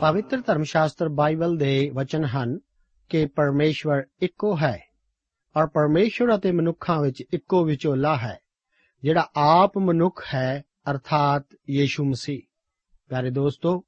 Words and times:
ਪਵਿੱਤਰ 0.00 0.40
ਧਰਮ 0.40 0.62
ਸ਼ਾਸਤਰ 0.62 1.08
ਬਾਈਬਲ 1.08 1.56
ਦੇ 1.56 1.90
ਵਚਨ 1.94 2.24
ਹਨ 2.24 2.58
ਕਿ 3.08 3.26
ਪਰਮੇਸ਼ਵਰ 3.26 4.02
ਇੱਕੋ 4.22 4.56
ਹੈ 4.56 4.78
ਔਰ 5.56 5.66
ਪਰਮੇਸ਼ਵਰ 5.66 6.36
ਅਤੇ 6.36 6.52
ਮਨੁੱਖਾਂ 6.52 7.00
ਵਿੱਚ 7.02 7.20
ਇੱਕੋ 7.34 7.64
ਵਿਚੋਲਾ 7.64 8.16
ਹੈ, 8.16 8.38
ਜਿਹੜਾ 9.02 9.28
ਆਪ 9.36 9.78
ਮਨੁੱਖ 9.78 10.22
ਹੈ, 10.34 10.64
ਅਰਥਾਤ 10.90 11.46
ਯੀਸ਼ੂ 11.70 12.04
ਮਸੀਹ। 12.04 12.40
ਪਿਆਰੇ 13.08 13.30
ਦੋਸਤੋ, 13.30 13.84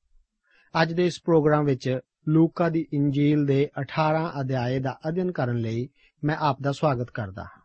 ਅੱਜ 0.82 0.92
ਦੇ 0.92 1.06
ਇਸ 1.06 1.20
ਪ੍ਰੋਗਰਾਮ 1.24 1.64
ਵਿੱਚ 1.64 1.98
ਲੂਕਾ 2.28 2.68
ਦੀ 2.68 2.86
ਇੰਜੀਲ 2.92 3.46
ਦੇ 3.46 3.68
18 3.80 4.32
ਅਧਿਆਏ 4.40 4.78
ਦਾ 4.78 4.98
ਅਧਿਐਨ 5.08 5.32
ਕਰਨ 5.32 5.56
ਲਈ 5.56 5.88
ਮੈਂ 6.24 6.36
ਆਪ 6.36 6.62
ਦਾ 6.62 6.72
ਸਵਾਗਤ 6.72 7.10
ਕਰਦਾ 7.10 7.42
ਹਾਂ। 7.42 7.62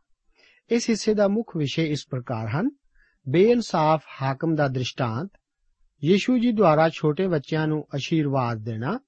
ਇਸ 0.69 0.89
ਹਿੱਸੇ 0.89 1.13
ਦਾ 1.13 1.27
ਮੁੱਖ 1.27 1.57
ਵਿਸ਼ੇ 1.57 1.86
ਇਸ 1.86 2.06
ਪ੍ਰਕਾਰ 2.09 2.48
ਹਨ, 2.48 2.69
ਬੇਇਨਸਾਫ 3.30 4.03
ਹਾਕਮ 4.21 4.56
ਦਾ 4.56 4.68
ਦ੍ਰਿਸ਼ਟਾਂਤ 4.68 5.30
ਯੀਸ਼ੂ 6.03 6.38
ਜੀ 6.38 6.51
ਦੁਆਰਾ 6.51 6.89
ਛੋਟੇ 6.89 7.27
ਬੱਚਿਆਂ 7.27 7.68
ਨੂੰ 7.68 7.88
ਅਸ਼ੀਰਵਾਦ 7.95 8.57
ਦੇਣਾ। 8.57 9.00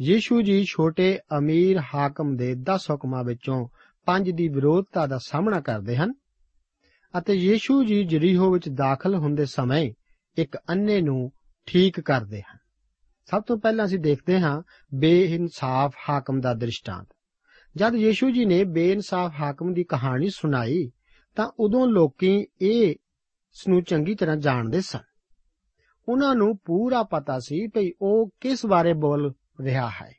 ਯੀਸ਼ੂ 0.00 0.42
ਜੀ 0.42 0.64
ਛੋਟੇ 0.64 1.18
ਅਮੀਰ 1.38 1.80
ਹਾਕਮ 1.94 2.36
ਦੇ 2.36 2.54
10 2.54 2.90
ਹੁਕਮਾਂ 2.90 3.24
ਵਿੱਚੋਂ 3.24 3.68
ਪੰਜ 4.04 4.30
ਦੀ 4.30 4.48
ਵਿਰੋਧਤਾ 4.48 5.06
ਦਾ 5.06 5.18
ਸਾਹਮਣਾ 5.18 5.60
ਕਰਦੇ 5.60 5.96
ਹਨ 5.96 6.14
ਅਤੇ 7.18 7.34
ਯੀਸ਼ੂ 7.34 7.84
ਜੀ 7.84 8.04
ਜਰੀਹੋ 8.04 8.52
ਵਿੱਚ 8.52 8.68
ਦਾਖਲ 8.68 9.14
ਹੁੰਦੇ 9.14 9.44
ਸਮੇਂ 9.44 9.92
ਇੱਕ 10.38 10.56
ਅੰਨੇ 10.56 11.00
ਨੂੰ 11.00 11.32
ਠੀਕ 11.66 12.00
ਕਰਦੇ 12.00 12.40
ਹਨ। 12.40 12.58
ਸਭ 13.26 13.42
ਤੋਂ 13.42 13.58
ਪਹਿਲਾਂ 13.58 13.84
ਅਸੀਂ 13.84 13.98
ਦੇਖਦੇ 13.98 14.40
ਹਾਂ 14.40 14.62
ਬੇਇਨਸਾਫ 14.94 15.94
ਹਾਕਮ 16.08 16.40
ਦਾ 16.40 16.54
ਦ੍ਰਿਸ਼ਟਾਂਤ। 16.54 17.06
ਜਦ 17.76 17.94
ਯੀਸ਼ੂ 17.94 18.30
ਜੀ 18.30 18.44
ਨੇ 18.44 18.64
ਬੇਇਨਸਾਫ 18.64 19.32
ਹਾਕਮ 19.40 19.72
ਦੀ 19.72 19.84
ਕਹਾਣੀ 19.84 20.28
ਸੁਣਾਈ 20.28 20.90
ਤਾਂ 21.36 21.50
ਉਦੋਂ 21.60 21.86
ਲੋਕੀ 21.86 22.46
ਇਹ 22.62 22.90
ਇਸ 22.90 23.68
ਨੂੰ 23.68 23.82
ਚੰਗੀ 23.82 24.14
ਤਰ੍ਹਾਂ 24.14 24.36
ਜਾਣਦੇ 24.36 24.80
ਸਨ। 24.80 25.13
ਉਹਨਾਂ 26.08 26.34
ਨੂੰ 26.34 26.58
ਪੂਰਾ 26.64 27.02
ਪਤਾ 27.02 27.38
ਸੀ 27.38 27.68
ਕਿ 27.68 27.94
ਉਹ 28.02 28.30
ਕਿਸ 28.40 28.66
ਬਾਰੇ 28.66 28.92
ਬੋਲ 28.92 29.32
ਰਿਹਾ 29.60 29.88
ਹੈ। 29.88 30.12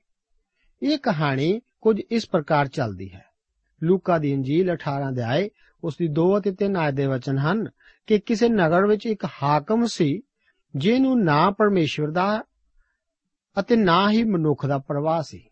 ਇਹ 0.83 0.97
ਕਹਾਣੀ 0.97 1.61
ਕੁਝ 1.81 2.01
ਇਸ 2.11 2.29
ਪ੍ਰਕਾਰ 2.29 2.67
ਚੱਲਦੀ 2.67 3.13
ਹੈ। 3.13 3.25
ਲੂਕਾ 3.83 4.17
ਦੀ 4.17 4.31
ਇੰਜੀਲ 4.33 4.73
18 4.73 5.09
ਅਧਿਆਏ 5.09 5.49
ਉਸ 5.83 5.97
ਦੀ 5.97 6.07
2 6.07 6.37
ਅਤੇ 6.37 6.51
3 6.51 6.75
ਆਇਤ 6.77 6.93
ਦੇ 6.93 7.05
ਵਚਨ 7.05 7.37
ਹਨ 7.37 7.67
ਕਿ 8.07 8.19
ਕਿਸੇ 8.19 8.49
ਨਗਰ 8.49 8.87
ਵਿੱਚ 8.87 9.05
ਇੱਕ 9.05 9.25
ਹਾਕਮ 9.43 9.85
ਸੀ, 9.85 10.21
ਜਿਹਨੂੰ 10.75 11.23
ਨਾ 11.23 11.51
ਪਰਮੇਸ਼ਵਰ 11.51 12.11
ਦਾ 12.11 12.43
ਅਤੇ 13.59 13.75
ਨਾ 13.75 14.11
ਹੀ 14.11 14.23
ਮਨੁੱਖ 14.23 14.65
ਦਾ 14.65 14.77
ਪਰਵਾਹ 14.77 15.21
ਸੀ। 15.21 15.49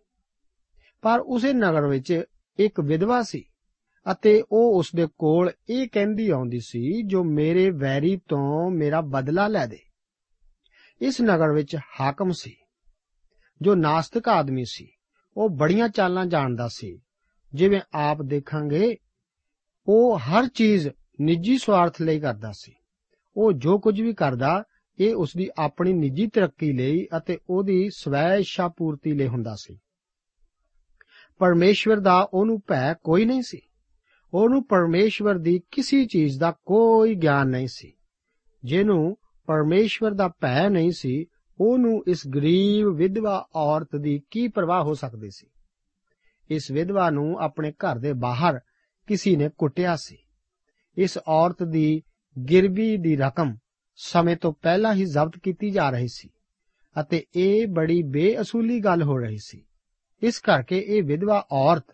ਪਰ 1.02 1.20
ਉਸੇ 1.20 1.54
ਨਗਰ 1.54 1.88
ਵਿੱਚ 1.88 2.24
ਇੱਕ 2.60 2.80
ਵਿਧਵਾ 2.80 3.24
ਸੀ 3.24 3.44
ਅਤੇ 4.12 4.44
ਉਹ 4.52 4.80
ਉਸ 4.80 4.90
ਦੇ 4.96 5.08
ਕੋਲ 5.18 5.52
ਇਹ 5.70 5.88
ਕਹਿੰਦੀ 5.92 6.30
ਆਉਂਦੀ 6.30 6.60
ਸੀ, 6.60 7.02
ਜੋ 7.02 7.24
ਮੇਰੇ 7.24 7.70
ਵੈਰੀ 7.70 8.22
ਤੋਂ 8.28 8.72
ਮੇਰਾ 8.72 9.02
ਬਦਲਾ 9.02 9.48
ਲੈ 9.48 9.66
ਦੇ। 9.66 9.80
ਇਸ 11.04 11.22
ਨਗਰ 11.22 11.52
ਵਿੱਚ 11.52 11.78
ਹਾਕਮ 12.00 12.32
ਸੀ, 12.32 12.56
ਜੋ 13.62 13.76
ਨਾਸਤਿਕ 13.76 14.30
ਆਦਮੀ 14.30 14.66
ਸੀ। 14.66 14.92
ਉਹ 15.38 15.50
ਬੜੀਆਂ 15.50 15.90
ਚਾਲਾਂ 15.90 16.26
ਜਾਣਦਾ 16.26 16.68
ਸੀ। 16.68 17.02
ਜਿਵੇਂ 17.54 17.82
ਆਪ 17.94 18.22
ਦੇਖਾਂਗੇ, 18.22 18.98
ਉਹ 19.88 20.20
ਹਰ 20.20 20.48
ਚੀਜ਼ 20.48 20.90
ਨਿੱਜੀ 21.22 21.58
ਸਵਾਰਥ 21.58 22.02
ਲਈ 22.02 22.20
ਕਰਦਾ 22.20 22.52
ਸੀ। 22.52 22.74
ਉਹ 23.36 23.54
ਜੋ 23.54 23.80
ਕੁਝ 23.80 24.02
ਵੀ 24.02 24.14
ਕਰਦਾ, 24.14 24.64
ਇਹ 25.00 25.16
ਉਸ 25.16 25.32
ਦੀ 25.38 25.50
ਆਪਣੀ 25.58 25.94
ਨਿੱਜੀ 25.94 26.28
ਤਰੱਕੀ 26.28 26.74
ਲਈ 26.74 27.08
ਅਤੇ 27.18 27.38
ਉਹਦੀ 27.50 27.90
ਸਵੈ 27.90 28.36
ਇੱਛਾ 28.36 28.68
ਪੂਰਤੀ 28.68 29.12
ਲਈ 29.12 29.28
ਹੁੰਦਾ 29.28 29.56
ਸੀ। 29.56 29.80
ਪਰਮੇਸ਼ਵਰ 31.38 32.00
ਦਾ 32.00 32.30
ਉਹਨੂੰ 32.34 32.62
ਭੈ 32.68 32.94
ਕੋਈ 32.94 33.26
ਨਹੀਂ 33.26 33.42
ਸੀ। 33.42 33.62
ਉਹਨੂੰ 34.34 34.68
ਪਰਮੇਸ਼ਵਰ 34.68 35.38
ਦੀ 35.38 35.62
ਕਿਸੇ 35.72 36.06
ਚੀਜ਼ 36.06 36.40
ਦਾ 36.40 36.52
ਕੋਈ 36.52 37.16
ਗਿਆਨ 37.16 37.48
ਨਹੀਂ 37.48 37.68
ਸੀ। 37.68 37.94
ਜਿਹਨੂੰ 38.64 39.18
ਪਰਮੇਸ਼ਵਰ 39.46 40.12
ਦਾ 40.12 40.28
ਭੈ 40.28 40.70
ਨਹੀਂ 40.70 40.92
ਸੀ, 40.92 41.26
ਉਹਨੂੰ 41.60 42.04
ਇਸ 42.08 42.28
ਗਰੀਬ 42.28 42.88
ਵਿਧਵਾ 42.88 43.48
ਔਰਤ 43.56 43.96
ਦੀ 43.96 44.22
ਕੀ 44.32 44.48
ਪਰਵਾਹ 44.48 44.84
ਹੋ 44.84 44.94
ਸਕਦੀ 44.94 45.30
ਸੀ? 45.30 45.48
ਇਸ 46.50 46.72
ਵਿਧਵਾ 46.72 47.10
ਨੂੰ 47.10 47.40
ਆਪਣੇ 47.40 47.72
ਘਰ 47.72 47.98
ਦੇ 47.98 48.14
ਬਾਹਰ 48.14 48.60
ਕਿਸੇ 49.08 49.36
ਨੇ 49.36 49.50
ਕੁੱਟਿਆ 49.58 49.96
ਸੀ। 49.96 50.18
ਇਸ 50.98 51.18
ਔਰਤ 51.28 51.64
ਦੀ 51.64 52.04
ਗਿਰਵੀ 52.50 52.98
ਦੀ 52.98 53.16
ਰਕਮ 53.16 53.58
ਸਮੇਂ 53.96 54.38
ਤੋਂ 54.38 54.54
ਪਹਿਲਾਂ 54.54 54.94
ਹੀ 54.94 55.06
ਜ਼ਬਤ 55.06 55.38
ਕੀਤੀ 55.38 55.70
ਜਾ 55.70 55.90
ਰਹੀ 55.90 56.08
ਸੀ 56.08 56.30
ਅਤੇ 57.02 57.26
ਇਹ 57.36 57.68
ਬੜੀ 57.68 58.04
ਬੇਅਸੂਲੀ 58.04 58.80
ਗੱਲ 58.80 59.04
ਹੋ 59.04 59.18
ਰਹੀ 59.18 59.38
ਸੀ। 59.38 59.66
ਇਸ 60.22 60.40
ਕਰਕੇ 60.40 60.80
ਇਹ 60.88 61.04
ਵਿਧਵਾ 61.04 61.48
ਔਰਤ 61.52 61.86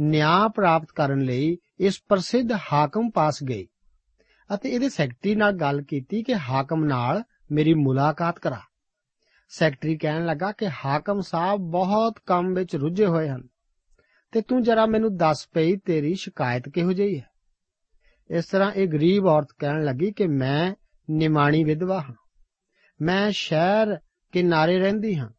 ਨਿਆਂ 0.00 0.48
ਪ੍ਰਾਪਤ 0.48 0.92
ਕਰਨ 0.92 1.20
ਲਈ 1.20 1.58
ਇਸ 1.80 2.02
ਪ੍ਰਸਿੱਧ 2.08 2.52
ਹਾਕਮ 2.72 3.10
ਪਾਸ 3.10 3.42
ਗਈ। 3.44 3.66
ਅਤੇ 4.54 4.68
ਇਹਦੇ 4.68 4.88
ਸੈਕਟਰੀ 4.88 5.34
ਨਾਲ 5.34 5.52
ਗੱਲ 5.52 5.82
ਕੀਤੀ 5.82 6.22
ਕਿ 6.22 6.34
ਹਾਕਮ 6.34 6.84
ਨਾਲ 6.84 7.22
ਮੇਰੀ 7.52 7.74
ਮੁਲਾਕਾਤ 7.74 8.38
ਕਰਾ। 8.38 8.60
ਸੈਕਟਰੀ 9.48 9.98
ਕਹਿਣ 9.98 10.26
ਲੱਗਾ 10.26 10.52
ਕਿ 10.52 10.68
ਹਾਕਮ 10.68 11.20
ਸਾਹਿਬ 11.20 11.60
ਬਹੁਤ 11.60 12.18
ਕੰਮ 12.26 12.54
ਵਿੱਚ 12.54 12.76
ਰੁੱਝੇ 12.76 13.06
ਹੋਏ 13.06 13.28
ਹਨ 13.28 13.48
ਤੇ 14.32 14.40
ਤੂੰ 14.40 14.62
ਜਰਾ 14.62 14.86
ਮੈਨੂੰ 14.86 15.16
ਦੱਸ 15.16 15.48
ਪਈ 15.52 15.76
ਤੇਰੀ 15.76 16.14
ਸ਼ਿਕਾਇਤ 16.14 16.68
ਕਿਹੋ 16.68 16.92
ਜਿਹੀ 16.92 17.18
ਹੈ? 17.18 17.30
ਇਸ 18.30 18.44
ਤਰ੍ਹਾਂ 18.44 18.72
ਇਹ 18.72 18.88
ਗਰੀਬ 18.88 19.26
ਔਰਤ 19.26 19.48
ਕਹਿਣ 19.58 19.84
ਲੱਗੀ 19.84 20.12
ਕਿ 20.12 20.26
ਮੈਂ 20.26 20.74
ਨਿਮਾਣੀ 21.10 21.64
ਵਿਧਵਾ 21.64 22.00
ਹਾਂ। 22.00 22.14
ਮੈਂ 23.02 23.30
ਸ਼ਹਿਰ 23.30 23.96
ਕਿਨਾਰੇ 24.32 24.78
ਰਹਿੰਦੀ 24.78 25.16
ਹਾਂ 25.16 25.30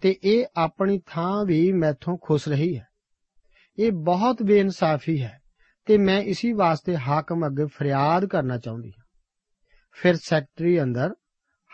ਤੇ 0.00 0.18
ਇਹ 0.24 0.46
ਆਪਣੀ 0.56 1.00
ਥਾਂ 1.06 1.44
ਵੀ 1.44 1.72
ਮੈਥੋਂ 1.72 2.18
ਖੁਸ਼ 2.22 2.48
ਰਹੀ 2.48 2.78
ਹੈ। 2.78 2.86
ਇਹ 3.78 3.92
ਬਹੁਤ 3.92 4.42
ਬੇਇਨਸਾਫੀ 4.42 5.22
ਹੈ। 5.22 5.40
ਤੇ 5.86 5.98
ਮੈਂ 5.98 6.22
ਇਸੇ 6.22 6.52
ਵਾਸਤੇ 6.52 6.96
ਹਾਕਮ 6.96 7.46
ਅੱਗੇ 7.46 7.64
ਫਰਿਆਦ 7.64 8.24
ਕਰਨਾ 8.24 8.58
ਚਾਹੁੰਦੀ 8.58 8.90
ਹਾਂ। 8.90 9.04
ਫਿਰ 9.92 10.16
ਸੈਕਟਰੀ 10.16 10.82
ਅੰਦਰ 10.82 11.14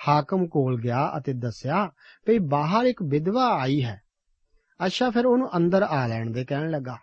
ਹਾਕਮ 0.08 0.46
ਕੋਲ 0.46 0.80
ਗਿਆ 0.80 1.12
ਅਤੇ 1.16 1.32
ਦੱਸਿਆ 1.32 1.86
ਕਿ 2.26 2.38
ਬਾਹਰ 2.38 2.86
ਇੱਕ 2.86 3.02
ਵਿਧਵਾ 3.02 3.48
ਆਈ 3.48 3.84
ਹੈ। 3.84 4.00
ਅੱਛਾ, 4.84 5.10
ਫਿਰ 5.10 5.26
ਉਹਨੂੰ 5.26 5.56
ਅੰਦਰ 5.56 5.82
ਆ 5.82 6.06
ਲੈਣ 6.06 6.30
ਦੇ, 6.30 6.44
ਕਹਿਣ 6.44 6.70
ਲੱਗਾ। 6.70 6.98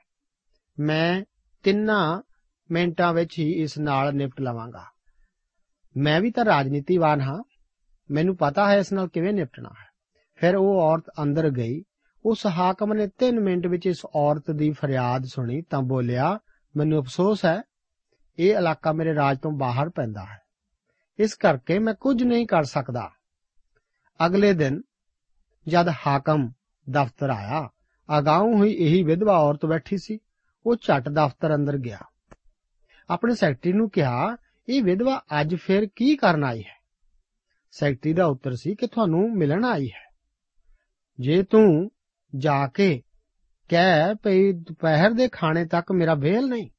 ਮੈਂ 0.79 1.23
ਤਿੰਨਾਂ 1.63 2.21
ਮਿੰਟਾਂ 2.71 3.13
ਵਿੱਚ 3.13 3.39
ਹੀ 3.39 3.51
ਇਸ 3.51 3.77
ਨਾਲ 3.77 4.13
ਨਿਪਟ 4.13 4.41
ਲਵਾਂਗਾ। 4.41 4.85
ਮੈਂ 5.97 6.21
ਵੀ 6.21 6.31
ਤਾਂ 6.31 6.45
ਰਾਜਨੀਤੀਵਾਨ 6.45 7.21
ਹਾਂ। 7.21 7.43
ਮੈਨੂੰ 8.11 8.37
ਪਤਾ 8.37 8.71
ਹੈ 8.71 8.77
ਇਸ 8.77 8.93
ਨਾਲ 8.93 9.07
ਕਿਵੇਂ 9.07 9.33
ਨਿਪਟਣਾ 9.33 9.69
ਹੈ। 9.69 9.87
ਫਿਰ 10.35 10.55
ਉਹ 10.55 10.81
ਔਰਤ 10.81 11.03
ਅੰਦਰ 11.23 11.49
ਗਈ। 11.49 11.83
ਉਸ 12.25 12.45
ਹਾਕਮ 12.45 12.93
ਨੇ 12.93 13.07
3 13.07 13.39
ਮਿੰਟ 13.39 13.67
ਵਿੱਚ 13.67 13.85
ਇਸ 13.85 14.01
ਔਰਤ 14.15 14.51
ਦੀ 14.51 14.71
ਫਰਿਆਦ 14.71 15.25
ਸੁਣੀ 15.25 15.61
ਤਾਂ 15.61 15.81
ਬੋਲਿਆ 15.81 16.39
ਮੈਨੂੰ 16.77 17.01
ਅਫਸੋਸ 17.01 17.45
ਹੈ, 17.45 17.61
ਇਹ 18.39 18.55
ਇਲਾਕਾ 18.55 18.91
ਮੇਰੇ 18.91 19.15
ਰਾਜ 19.15 19.39
ਤੋਂ 19.39 19.51
ਬਾਹਰ 19.51 19.89
ਪੈਂਦਾ 19.89 20.25
ਹੈ। 20.25 20.41
ਇਸ 21.19 21.33
ਕਰਕੇ 21.33 21.79
ਮੈਂ 21.79 21.93
ਕੁਝ 21.93 22.23
ਨਹੀਂ 22.23 22.47
ਕਰ 22.47 22.63
ਸਕਦਾ। 22.63 23.11
ਅਗਲੇ 24.25 24.53
ਦਿਨ 24.53 24.81
ਜਦ 25.67 25.88
ਹਾਕਮ 26.07 26.51
ਦਫ਼ਤਰ 26.89 27.29
ਆਇਆ 27.29 27.69
ਅਗਾਊਂ 28.19 28.57
ਹੋਈ 28.57 28.73
ਇਹੀ 28.73 29.03
ਵਿਧਵਾ 29.03 29.38
ਔਰਤ 29.38 29.65
ਬੈਠੀ 29.65 29.97
ਸੀ। 29.97 30.19
ਉਹ 30.65 30.75
ਝਟ 30.75 31.09
ਦਫ਼ਤਰ 31.09 31.55
ਅੰਦਰ 31.55 31.77
ਗਿਆ। 31.77 31.99
ਆਪਣੇ 33.09 33.35
ਸੈਕਟਰੀ 33.35 33.73
ਨੂੰ 33.73 33.89
ਕਿਹਾ, 33.89 34.38
ਇਹ 34.69 34.83
ਵਿਧਵਾ 34.83 35.23
ਅੱਜ 35.41 35.55
ਫਿਰ 35.55 35.88
ਕੀ 35.95 36.15
ਕਰਨ 36.15 36.43
ਆਈ 36.43 36.63
ਹੈ? 36.63 36.79
ਸੈਕਟਰੀ 37.71 38.13
ਦਾ 38.13 38.25
ਉੱਤਰ 38.25 38.55
ਸੀ 38.55 38.75
ਕਿ 38.75 38.88
ਤੁਹਾਨੂੰ 38.88 39.38
ਮਿਲਣ 39.38 39.65
ਆਈ 39.65 39.88
ਹੈ। 39.88 40.15
ਜੇ 41.19 41.43
ਤੂੰ 41.43 41.91
ਜਾ 42.35 42.67
ਕੇ 42.67 43.03
ਕਹਿ 43.69 44.15
ਭਈ 44.23 44.51
ਦੁਪਹਿਰ 44.51 45.11
ਦੇ 45.11 45.27
ਖਾਣੇ 45.27 45.65
ਤੱਕ 45.65 45.91
ਮੇਰਾ 45.91 46.13
ਵੇਲ 46.13 46.47
ਨਹੀਂ। 46.47 46.69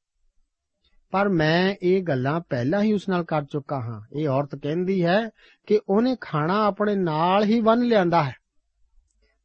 ਪਰ 1.11 1.29
ਮੈਂ 1.29 1.75
ਇਹ 1.83 2.03
ਗੱਲਾਂ 2.03 2.41
ਪਹਿਲਾਂ 2.41 2.81
ਹੀ 2.81 2.93
ਉਸ 2.93 3.09
ਨਾਲ 3.09 3.23
ਕਰ 3.23 3.43
ਚੁੱਕਾ 3.43 3.79
ਹਾਂ। 3.79 4.01
ਇਹ 4.19 4.27
ਔਰਤ 4.27 4.55
ਕਹਿੰਦੀ 4.55 5.05
ਹੈ 5.05 5.29
ਕਿ 5.67 5.79
ਉਹਨੇ 5.89 6.17
ਖਾਣਾ 6.21 6.65
ਆਪਣੇ 6.65 6.95
ਨਾਲ 6.95 7.43
ਹੀ 7.43 7.59
ਬੰਨ 7.59 7.81
ਲਿਆਂਦਾ 7.81 8.23
ਹੈ। 8.23 8.35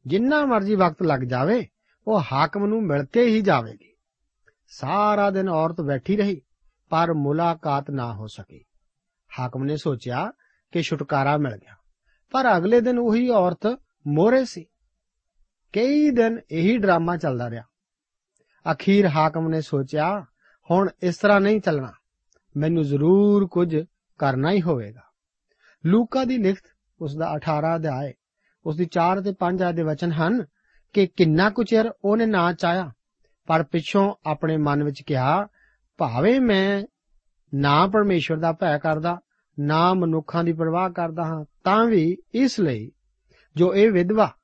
ਜਿੰਨਾ 0.07 0.45
ਮਰਜ਼ੀ 0.45 0.75
ਵਕਤ 0.75 1.03
ਲੱਗ 1.03 1.19
ਜਾਵੇ, 1.19 1.67
ਉਹ 2.07 2.21
ਹਾਕਮ 2.33 2.65
ਨੂੰ 2.65 2.83
ਮਿਲ 2.83 3.05
ਕੇ 3.05 3.23
ਹੀ 3.23 3.41
ਜਾਵੇਗੀ। 3.41 3.95
ਸਾਰਾ 4.67 5.29
ਦਿਨ 5.29 5.49
ਔਰਤ 5.49 5.81
ਬੈਠੀ 5.81 6.17
ਰਹੀ, 6.17 6.41
ਪਰ 6.89 7.13
ਮੁਲਾਕਾਤ 7.13 7.91
ਨਾ 7.91 8.13
ਹੋ 8.13 8.27
ਸਕੀ। 8.27 8.63
ਹਾਕਮ 9.39 9.63
ਨੇ 9.63 9.77
ਸੋਚਿਆ 9.77 10.31
ਕਿ 10.71 10.81
ਛੁਟਕਾਰਾ 10.81 11.37
ਮਿਲ 11.37 11.57
ਗਿਆ। 11.57 11.75
ਪਰ 12.31 12.57
ਅਗਲੇ 12.57 12.81
ਦਿਨ 12.81 12.99
ਉਹੀ 12.99 13.29
ਔਰਤ 13.29 13.79
ਮੋਰੇ 14.07 14.45
ਸੀ। 14.45 14.65
ਕਈ 15.73 16.09
ਦਿਨ 16.09 16.39
ਇਹੀ 16.51 16.77
ਡਰਾਮਾ 16.77 17.17
ਚੱਲਦਾ 17.17 17.49
ਰਿਹਾ। 17.49 17.63
ਅਖੀਰ 18.71 19.07
ਹਾਕਮ 19.07 19.47
ਨੇ 19.47 19.61
ਸੋਚਿਆ, 19.61 20.25
ਹੁਣ 20.71 20.89
ਇਸ 21.03 21.17
ਤਰ੍ਹਾਂ 21.17 21.41
ਨਹੀਂ 21.41 21.61
ਚੱਲਣਾ। 21.61 21.91
ਮੈਨੂੰ 22.57 22.83
ਜ਼ਰੂਰ 22.83 23.47
ਕੁਝ 23.47 23.77
ਕਰਨਾ 24.17 24.51
ਹੀ 24.51 24.61
ਹੋਵੇਗਾ। 24.61 25.01
ਲੂਕਾ 25.85 26.25
ਦੀ 26.25 26.37
ਲਿਖਤ 26.37 26.63
ਉਸ 27.01 27.15
ਦਾ 27.15 27.33
18 27.35 27.75
ਅਧਿਆਇ 27.75 28.13
ਉਸ 28.65 28.77
ਦੀ 28.77 28.85
4 28.85 29.21
ਤੇ 29.21 29.33
5 29.39 29.61
ਆਦੇ 29.61 29.83
ਵਚਨ 29.83 30.11
ਹਨ 30.11 30.45
ਕਿ 30.93 31.07
ਕਿੰਨਾ 31.07 31.49
ਕੁ 31.49 31.63
ਚਿਰ 31.63 31.91
ਉਹਨੇ 32.05 32.25
ਨਾ 32.25 32.53
ਚਾਇਆ 32.53 32.91
ਪਰ 33.47 33.63
ਪਿੱਛੋਂ 33.63 34.15
ਆਪਣੇ 34.25 34.57
ਮਨ 34.57 34.83
ਵਿੱਚ 34.83 35.01
ਕਿਹਾ, 35.01 35.47
ਭਾਵੇਂ 35.97 36.41
ਮੈਂ 36.41 36.83
ਨਾ 37.53 37.87
ਪਰਮੇਸ਼ਵਰ 37.87 38.37
ਦਾ 38.37 38.51
ਭੈ 38.51 38.77
ਕਰਦਾ, 38.77 39.19
ਨਾ 39.59 39.93
ਮਨੁੱਖਾਂ 39.93 40.43
ਦੀ 40.43 40.53
ਪਰਵਾਹ 40.53 40.89
ਕਰਦਾ 40.89 41.23
ਹਾਂ, 41.23 41.45
ਤਾਂ 41.63 41.85
ਵੀ 41.85 42.17
ਇਸ 42.33 42.59
ਲਈ 42.59 42.91
ਜੋ 43.55 43.75
ਇਹ 43.75 43.91
ਵਿਧਵਾ 43.91 44.35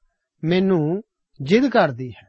ਮੈਨੂੰ 0.43 1.03
ਜਿੱਦ 1.43 1.67
ਕਰਦੀ 1.67 2.09
ਹੈ, 2.11 2.27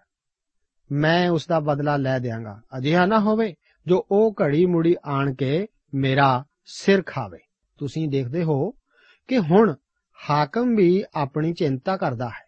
ਮੈਂ 0.92 1.30
ਉਸ 1.30 1.47
ਦਾ 1.47 1.61
ਬਦਲਾ 1.61 1.97
ਲੈ 1.97 2.18
ਦਿਆਂਗਾ। 2.18 2.61
ਅਜਿਹਾ 2.78 3.06
ਨਾ 3.06 3.18
ਹੋਵੇ 3.21 3.54
ਜੋ 3.87 4.06
ਉਹ 4.11 4.35
ਘੜੀ 4.42 4.64
ਮੁੜੀ 4.66 4.94
ਆਣ 5.04 5.35
ਕੇ 5.35 5.66
ਮੇਰਾ 5.94 6.44
ਸਿਰ 6.64 7.02
ਖਾਵੇ। 7.06 7.38
ਤੁਸੀਂ 7.78 8.09
ਦੇਖਦੇ 8.09 8.42
ਹੋ 8.44 8.71
ਕਿ 9.28 9.38
ਹੁਣ 9.38 9.75
ਹਾਕਮ 10.30 10.75
ਵੀ 10.76 11.04
ਆਪਣੀ 11.14 11.52
ਚਿੰਤਾ 11.52 11.97
ਕਰਦਾ 11.97 12.28
ਹੈ। 12.28 12.44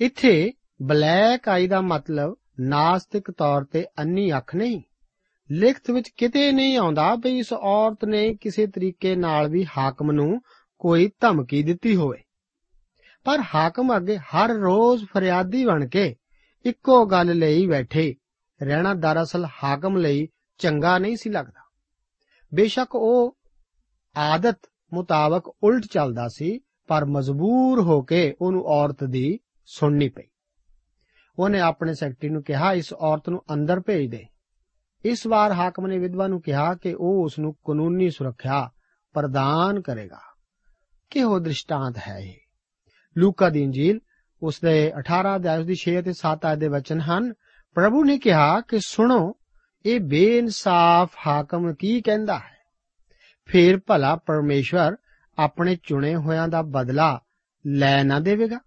ਇੱਥੇ 0.00 0.52
ਬਲੈਕ 0.82 1.48
ਆਈ 1.48 1.66
ਦਾ 1.68 1.80
ਮਤਲਬ 1.80 2.36
ਨਾਸਤਿਕ 2.60 3.30
ਤੌਰ 3.30 3.64
ਤੇ 3.64 3.84
ਅੰਨੀ 3.98 4.36
ਅੱਖ 4.36 4.54
ਨਹੀਂ। 4.54 4.82
ਲਿਖਤ 5.50 5.90
ਵਿੱਚ 5.90 6.08
ਕਿਤੇ 6.08 6.52
ਨਹੀਂ 6.52 6.76
ਆਉਂਦਾ 6.78 7.14
ਵੀ 7.14 7.38
ਇਸ 7.38 7.52
ਔਰਤ 7.52 8.04
ਨੇ 8.04 8.34
ਕਿਸੇ 8.34 8.66
ਤਰੀਕੇ 8.66 9.14
ਨਾਲ 9.16 9.48
ਵੀ 9.48 9.66
ਹਾਕਮ 9.78 10.12
ਨੂੰ 10.12 10.40
ਕੋਈ 10.78 11.10
ਧਮਕੀ 11.20 11.62
ਦਿੱਤੀ 11.62 11.96
ਹੋਵੇ। 11.96 12.22
ਪਰ 13.28 13.42
ਹਾਕਮ 13.54 13.96
ਅੱਗੇ 13.96 14.18
ਹਰ 14.18 14.50
ਰੋਜ਼ 14.50 15.04
ਫਰਿਆਦੀ 15.04 15.64
ਬਣ 15.64 15.88
ਕੇ 15.88 16.16
ਇੱਕੋ 16.64 17.06
ਗੱਲ 17.06 17.38
ਲਈ 17.38 17.66
ਬੈਠੇ। 17.66 18.14
ਰਹਿਣਾ 18.62 18.94
ਦਰਅਸਲ 18.94 19.46
ਹਾਕਮ 19.64 19.96
ਲਈ 19.96 20.28
ਚੰਗਾ 20.58 20.98
ਨਹੀਂ 20.98 21.16
ਸੀ 21.16 21.30
ਲੱਗਦਾ। 21.30 21.60
ਬੇਸ਼ੱਕ 22.54 22.94
ਉਹ 22.94 23.38
ਆਦਤ 24.16 24.58
ਮੁਤਾਬਕ 24.92 25.54
ਉਲਟ 25.62 25.86
ਚੱਲਦਾ 25.86 26.28
ਸੀ, 26.28 26.60
ਪਰ 26.86 27.04
ਮਜਬੂਰ 27.04 27.80
ਹੋ 27.80 28.02
ਕੇ 28.02 28.36
ਉਹਨੂੰ 28.40 28.64
ਔਰਤ 28.64 29.04
ਦੀ 29.04 29.38
ਸੁਣਨੀ 29.66 30.08
ਪਈ। 30.08 30.28
ਉਹਨੇ 31.38 31.60
ਆਪਣੇ 31.60 31.94
ਸੈਕਟਰੀ 31.94 32.28
ਨੂੰ 32.28 32.42
ਕਿਹਾ, 32.42 32.72
ਇਸ 32.72 32.92
ਔਰਤ 32.92 33.28
ਨੂੰ 33.28 33.42
ਅੰਦਰ 33.52 33.80
ਭੇਜ 33.80 34.10
ਦੇ। 34.10 34.26
ਇਸ 35.04 35.26
ਵਾਰ 35.26 35.52
ਹਾਕਮ 35.52 35.86
ਨੇ 35.86 35.98
ਵਿਧਵਾ 35.98 36.26
ਨੂੰ 36.26 36.42
ਕਿਹਾ 36.42 36.74
ਕਿ 36.74 36.94
ਉਹ 36.94 37.24
ਉਸ 37.24 37.38
ਨੂੰ 37.38 37.54
ਕਾਨੂੰਨੀ 37.54 38.10
ਸੁਰੱਖਿਆ 38.10 38.70
ਪ੍ਰਦਾਨ 39.12 39.80
ਕਰੇਗਾ। 39.80 40.20
ਕਿਹੋ 41.10 41.38
ਦ੍ਰਿਸ਼ਟਾਂਤ 41.38 41.98
ਹੈ 42.08 42.18
ਇਹ? 42.18 42.47
ਲੂਕਾ 43.18 43.48
ਦੀ 43.48 43.62
ਇੰਜੀਲ 43.62 44.00
ਉਸ 44.42 44.60
ਦੇ 44.60 44.92
18 44.98 45.36
ਅਧਿਆਇ 45.36 45.64
ਦੀ 45.64 45.76
6 45.76 46.00
ਅਤੇ 46.00 46.12
7 46.12 46.46
ਆਇਤ 46.46 46.58
ਦੇ 46.58 46.68
ਵਚਨ 46.68 47.00
ਹਨ। 47.00 47.32
ਪ੍ਰਭੂ 47.74 48.04
ਨੇ 48.04 48.18
ਕਿਹਾ 48.18 48.60
ਕਿ 48.60 48.78
ਸੁਣੋ, 48.86 49.34
ਇਹ 49.86 50.00
ਬੇਇਨਸਾਫ 50.00 51.10
ਹਾਕਮ 51.26 51.74
ਕੀ 51.74 52.02
ਕਹਿੰਦਾ 52.02 52.38
ਹੈ? 52.38 52.58
ਫਿਰ 53.46 53.80
ਭਲਾ 53.86 54.16
ਪਰਮੇਸ਼ਵਰ 54.16 54.96
ਆਪਣੇ 55.38 55.76
ਚੁਣੇ 55.76 56.16
ਹੋਇਆਂ 56.16 56.48
ਦਾ 56.48 56.62
ਬਦਲਾ 56.62 57.20
ਲੈ 57.66 58.04
ਨਾ 58.04 58.20
ਦੇਵੇਗਾ, 58.20 58.58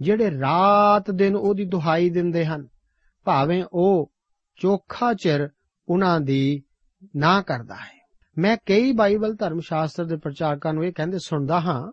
ਜਿਹੜੇ 0.00 0.30
ਰਾਤ 0.30 1.10
ਦਿਨ 1.10 1.36
ਉਹਦੀ 1.36 1.64
ਦੁਹਾਈ 1.64 2.10
ਦਿੰਦੇ 2.10 2.46
ਹਨ, 2.46 2.68
ਭਾਵੇਂ 3.24 3.64
ਉਹ 3.72 4.12
ਚੋਖਾ 4.56 5.14
ਚਿਰ 5.14 5.48
ਉਹਨਾਂ 5.88 6.20
ਦੀ 6.20 6.62
ਨਾ 7.16 7.42
ਕਰਦਾ 7.42 7.74
ਹੈ। 7.74 8.08
ਮੈਂ 8.38 8.56
ਕਈ 8.66 8.92
ਬਾਈਬਲ 8.92 9.34
ਧਰਮ 9.34 9.60
ਸ਼ਾਸਤਰ 9.60 10.04
ਦੇ 10.04 10.16
ਪ੍ਰਚਾਰਕਾਂ 10.16 10.72
ਨੂੰ 10.72 10.84
ਇਹ 10.84 10.92
ਕਹਿੰਦੇ 10.92 11.18
ਸੁਣਦਾ 11.18 11.60
ਹਾਂ 11.60 11.92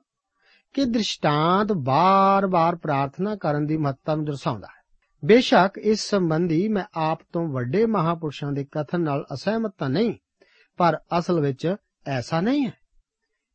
ਕਿ 0.73 0.85
ਦ੍ਰਿਸ਼ਟਾਂਤ 0.85 1.71
ਬਾਰ-ਬਾਰ 1.71 2.75
ਪ੍ਰਾਰਥਨਾ 2.75 3.35
ਕਰਨ 3.35 3.65
ਦੀ 3.65 3.77
ਮਹੱਤਤਾ 3.77 4.15
ਨੂੰ 4.15 4.25
ਦਰਸਾਉਂਦਾ 4.25 4.67
ਹੈ। 4.67 4.79
ਬੇਸ਼ੱਕ 5.25 5.77
ਇਸ 5.77 6.09
ਸੰਬੰਧੀ 6.09 6.67
ਮੈਂ 6.67 6.83
ਆਪ 6.93 7.19
ਤੋਂ 7.33 7.47
ਵੱਡੇ 7.47 7.85
ਮਹਾਪੁਰਸ਼ਾਂ 7.85 8.51
ਦੇ 8.51 8.65
ਕਥਨ 8.71 9.01
ਨਾਲ 9.01 9.25
ਅਸਹਿਮਤ 9.33 9.73
ਤਾਂ 9.77 9.89
ਨਹੀਂ, 9.89 10.15
ਪਰ 10.77 10.99
ਅਸਲ 11.19 11.39
ਵਿੱਚ 11.39 11.75
ਐਸਾ 12.07 12.41
ਨਹੀਂ 12.41 12.65
ਹੈ। 12.65 12.73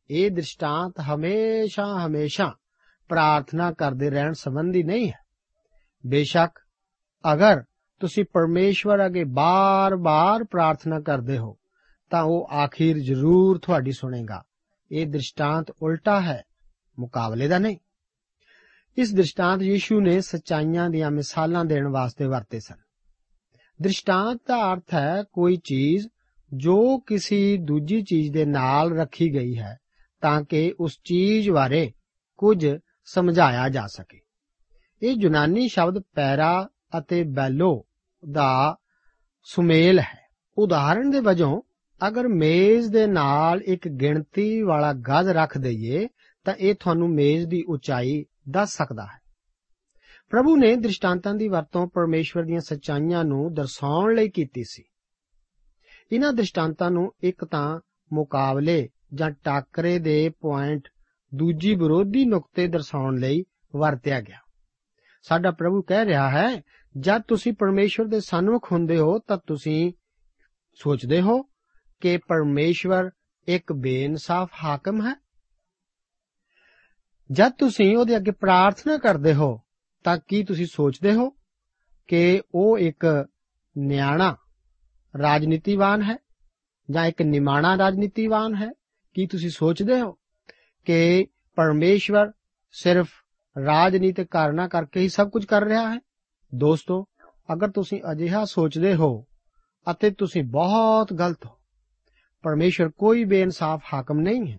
ਇਹ 0.09 0.31
ਦ੍ਰਿਸ਼ਟਾਂਤ 0.31 0.99
ਹਮੇਸ਼ਾ 0.99 2.05
ਹਮੇਸ਼ਾ 2.05 2.53
ਪ੍ਰਾਰਥਨਾ 3.09 3.71
ਕਰਦੇ 3.71 4.09
ਰਹਿਣ 4.09 4.33
ਸੰਬੰਧੀ 4.33 4.83
ਨਹੀਂ 4.83 5.07
ਹੈ। 5.09 5.19
ਬੇਸ਼ੱਕ 6.05 6.59
ਅਗਰ 7.33 7.63
ਤੁਸੀਂ 7.99 8.25
ਪਰਮੇਸ਼ਵਰ 8.33 9.05
ਅਗੇ 9.05 9.23
ਬਾਰ-ਬਾਰ 9.23 10.43
ਪ੍ਰਾਰਥਨਾ 10.43 10.99
ਕਰਦੇ 10.99 11.37
ਹੋ, 11.37 11.57
ਤਾਂ 12.09 12.23
ਉਹ 12.23 12.47
ਆਖਿਰ 12.53 12.97
ਜ਼ਰੂਰ 12.97 13.59
ਤੁਹਾਡੀ 13.59 13.91
ਸੁਣੇਗਾ। 13.91 14.43
ਇਹ 14.91 15.07
ਦ੍ਰਿਸ਼ਟਾਂਤ 15.07 15.73
ਉਲਟਾ 15.81 16.21
ਹੈ। 16.21 16.43
ਮੁਕਾਬਲੇ 16.99 17.47
ਦਾ 17.47 17.59
ਨਹੀਂ। 17.59 17.77
ਇਸ 18.97 19.13
ਦ੍ਰਿਸ਼ਟਾਂਤ 19.13 19.61
ਯੀਸ਼ੂ 19.61 20.01
ਨੇ 20.01 20.21
ਸਚਾਈਆਂ 20.21 20.89
ਦੀਆਂ 20.89 21.11
ਮਿਸਾਲਾਂ 21.11 21.65
ਦੇਣ 21.65 21.87
ਵਾਸਤੇ 21.87 22.25
ਵਰਤੇ 22.25 22.59
ਸਨ। 22.59 22.75
ਦ੍ਰਿਸ਼ਟਾਂਤ 23.81 24.41
ਦਾ 24.47 24.73
ਅਰਥ 24.73 24.93
ਹੈ 24.93 25.23
ਕੋਈ 25.33 25.55
ਚੀਜ਼ 25.55 26.07
ਜੋ 26.53 26.97
ਕਿਸੇ 26.97 27.57
ਦੂਜੀ 27.57 28.01
ਚੀਜ਼ 28.01 28.33
ਦੇ 28.33 28.45
ਨਾਲ 28.45 28.97
ਰੱਖੀ 28.97 29.33
ਗਈ 29.33 29.57
ਹੈ 29.57 29.79
ਤਾਂ 30.21 30.41
ਕਿ 30.41 30.73
ਉਸ 30.79 30.99
ਚੀਜ਼ 31.03 31.49
ਬਾਰੇ 31.49 31.91
ਕੁਝ 32.37 32.67
ਸਮਝਾਇਆ 33.05 33.69
ਜਾ 33.69 33.87
ਸਕੇ। 33.87 34.19
ਇਹ 35.03 35.11
ਯੂਨਾਨੀ 35.11 35.67
ਸ਼ਬਦ 35.67 36.03
ਪੈਰਾ 36.15 36.69
ਅਤੇ 36.97 37.23
ਬੈਲੋ 37.23 37.85
ਦਾ 38.31 38.77
ਸੁਮੇਲ 39.43 39.99
ਹੈ। 39.99 40.25
ਉਦਾਹਰਣ 40.57 41.09
ਦੇ 41.09 41.19
ਵਜੋਂ, 41.19 41.61
ਅਗਰ 42.07 42.27
ਮੇਜ਼ 42.27 42.89
ਦੇ 42.89 43.07
ਨਾਲ 43.07 43.61
ਇੱਕ 43.61 43.87
ਗਿਣਤੀ 43.87 44.61
ਵਾਲਾ 44.61 44.93
ਗੱਜ 44.93 45.27
ਰੱਖ 45.27 45.57
ਦਈਏ 45.57 46.07
ਤਾਂ 46.45 46.53
ਇਹ 46.53 46.75
ਤੁਹਾਨੂੰ 46.75 47.09
ਮੇਜ਼ 47.09 47.47
ਦੀ 47.47 47.63
ਉਚਾਈ 47.69 48.25
ਦੱਸ 48.49 48.77
ਸਕਦਾ 48.77 49.03
ਹੈ। 49.03 49.25
ਪ੍ਰਭੂ 50.29 50.55
ਨੇ 50.55 50.75
ਦ੍ਰਿਸ਼ਟਾਂਤਾਂ 50.75 51.35
ਦੀ 51.35 51.47
ਵਰਤੋਂ 51.47 51.87
ਪਰਮੇਸ਼ਵਰ 51.87 52.43
ਦੀਆਂ 52.43 52.59
ਸੱਚਾਈਆਂ 52.59 53.23
ਨੂੰ 53.23 53.53
ਦਰਸਾਉਣ 53.53 54.15
ਲਈ 54.15 54.29
ਕੀਤੀ 54.29 54.63
ਸੀ। 54.63 54.83
ਇਹਨਾਂ 56.11 56.33
ਦ੍ਰਿਸ਼ਟਾਂਤਾਂ 56.33 56.91
ਨੂੰ 56.91 57.13
ਇੱਕ 57.23 57.45
ਤਾਂ 57.45 57.79
ਮੁਕਾਬਲੇ 58.13 58.89
ਜਾਂ 59.13 59.31
ਟਾਕਰੇ 59.31 59.99
ਦੇ 59.99 60.29
ਪੁਆਇੰਟ 60.29 60.87
ਦੂਜੀ 61.35 61.75
ਵਿਰੋਧੀ 61.75 62.25
ਨੁਕਤੇ 62.25 62.67
ਦਰਸਾਉਣ 62.67 63.17
ਲਈ 63.19 63.43
ਵਰਤਿਆ 63.75 64.21
ਗਿਆ। 64.21 64.37
ਸਾਡਾ 65.21 65.51
ਪ੍ਰਭੂ 65.51 65.81
ਕਹਿ 65.81 66.05
ਰਿਹਾ 66.05 66.29
ਹੈ, 66.29 66.61
ਜਦ 66.97 67.21
ਤੁਸੀਂ 67.21 67.53
ਪਰਮੇਸ਼ਵਰ 67.53 68.05
ਦੇ 68.05 68.19
ਸਨਮੁਖ 68.19 68.71
ਹੁੰਦੇ 68.71 68.97
ਹੋ, 68.97 69.19
ਤਾਂ 69.19 69.37
ਤੁਸੀਂ 69.47 69.93
ਸੋਚਦੇ 70.73 71.21
ਹੋ 71.21 71.43
ਕਿ 71.99 72.17
ਪਰਮੇਸ਼ਵਰ 72.17 73.09
ਇੱਕ 73.47 73.73
ਬੇਇਨਸਾਫ 73.73 74.51
ਹਾਕਮ 74.63 75.07
ਹੈ। 75.07 75.24
ਜਦ 77.29 77.51
ਤੁਸੀਂ 77.51 77.95
ਉਹਦੇ 77.97 78.15
ਅੱਗੇ 78.15 78.31
ਪ੍ਰਾਰਥਨਾ 78.31 78.97
ਕਰਦੇ 78.97 79.33
ਹੋ, 79.33 79.59
ਤਾਂ 80.05 80.17
ਕੀ 80.27 80.43
ਤੁਸੀਂ 80.43 80.65
ਸੋਚਦੇ 80.65 81.13
ਹੋ 81.13 81.29
ਕਿ 82.09 82.41
ਉਹ 82.55 82.77
ਇੱਕ 82.77 83.05
ਨਿਆਣਾ 83.75 84.35
ਰਾਜਨੀਤੀਵਾਨ 85.13 86.01
ਹੈ 86.01 86.15
ਜਾਂ 86.89 87.05
ਇੱਕ 87.05 87.21
ਨਿਮਾਣਾ 87.21 87.77
ਰਾਜਨੀਤੀਵਾਨ 87.77 88.55
ਹੈ? 88.55 88.69
ਕੀ 89.15 89.25
ਤੁਸੀਂ 89.27 89.49
ਸੋਚਦੇ 89.49 89.99
ਹੋ 90.01 90.11
ਕਿ 90.85 91.25
ਪਰਮੇਸ਼ਵਰ 91.57 92.31
ਸਿਰਫ 92.73 93.09
ਰਾਜਨੀਤਿਕ 93.55 94.27
ਕਾਰਨਾ 94.31 94.67
ਕਰਕੇ 94.67 94.99
ਹੀ 94.99 95.09
ਸਭ 95.09 95.29
ਕੁਝ 95.29 95.45
ਕਰ 95.45 95.63
ਰਿਹਾ 95.63 95.93
ਹੈ? 95.93 95.99
ਦੋਸਤੋ, 96.55 97.03
ਅਗਰ 97.53 97.71
ਤੁਸੀਂ 97.71 98.01
ਅਜਿਹਾ 98.11 98.43
ਸੋਚਦੇ 98.45 98.93
ਹੋ 98.95 99.25
ਅਤੇ 99.87 100.11
ਤੁਸੀਂ 100.11 100.43
ਬਹੁਤ 100.43 101.13
ਗਲਤ 101.13 101.45
ਹੋ, 101.45 101.57
ਪਰਮੇਸ਼ਵਰ 102.43 102.89
ਕੋਈ 102.89 103.23
ਬੇਇਨਸਾਫ 103.23 103.83
ਹਾਕਮ 103.93 104.19
ਨਹੀਂ 104.19 104.51
ਹੈ। 104.51 104.57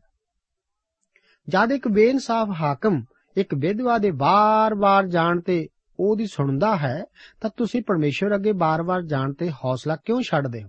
ਜਦ 1.48 1.72
ਇੱਕ 1.72 1.88
ਬੇਇਨਸਾਫ 1.88 2.48
ਹਾਕਮ 2.60 3.04
ਇੱਕ 3.36 3.54
ਵਿਧਵਾ 3.54 3.98
ਦੇ 3.98 4.10
ਬਾਰ-ਬਾਰ 4.10 5.06
ਜਾਣ 5.06 5.40
ਤੇ 5.40 5.68
ਉਹਦੀ 6.00 6.26
ਸੁਣਦਾ 6.26 6.76
ਹੈ, 6.76 7.04
ਤਾਂ 7.40 7.50
ਤੁਸੀਂ 7.56 7.82
ਪਰਮੇਸ਼ਵਰ 7.86 8.34
ਅੱਗੇ 8.34 8.52
ਬਾਰ-ਬਾਰ 8.52 9.02
ਜਾਣ 9.02 9.32
ਤੇ 9.32 9.50
ਹੌਸਲਾ 9.50 9.96
ਕਿਉਂ 9.96 10.22
ਛੱਡਦੇ 10.22 10.62
ਹੋ? 10.62 10.68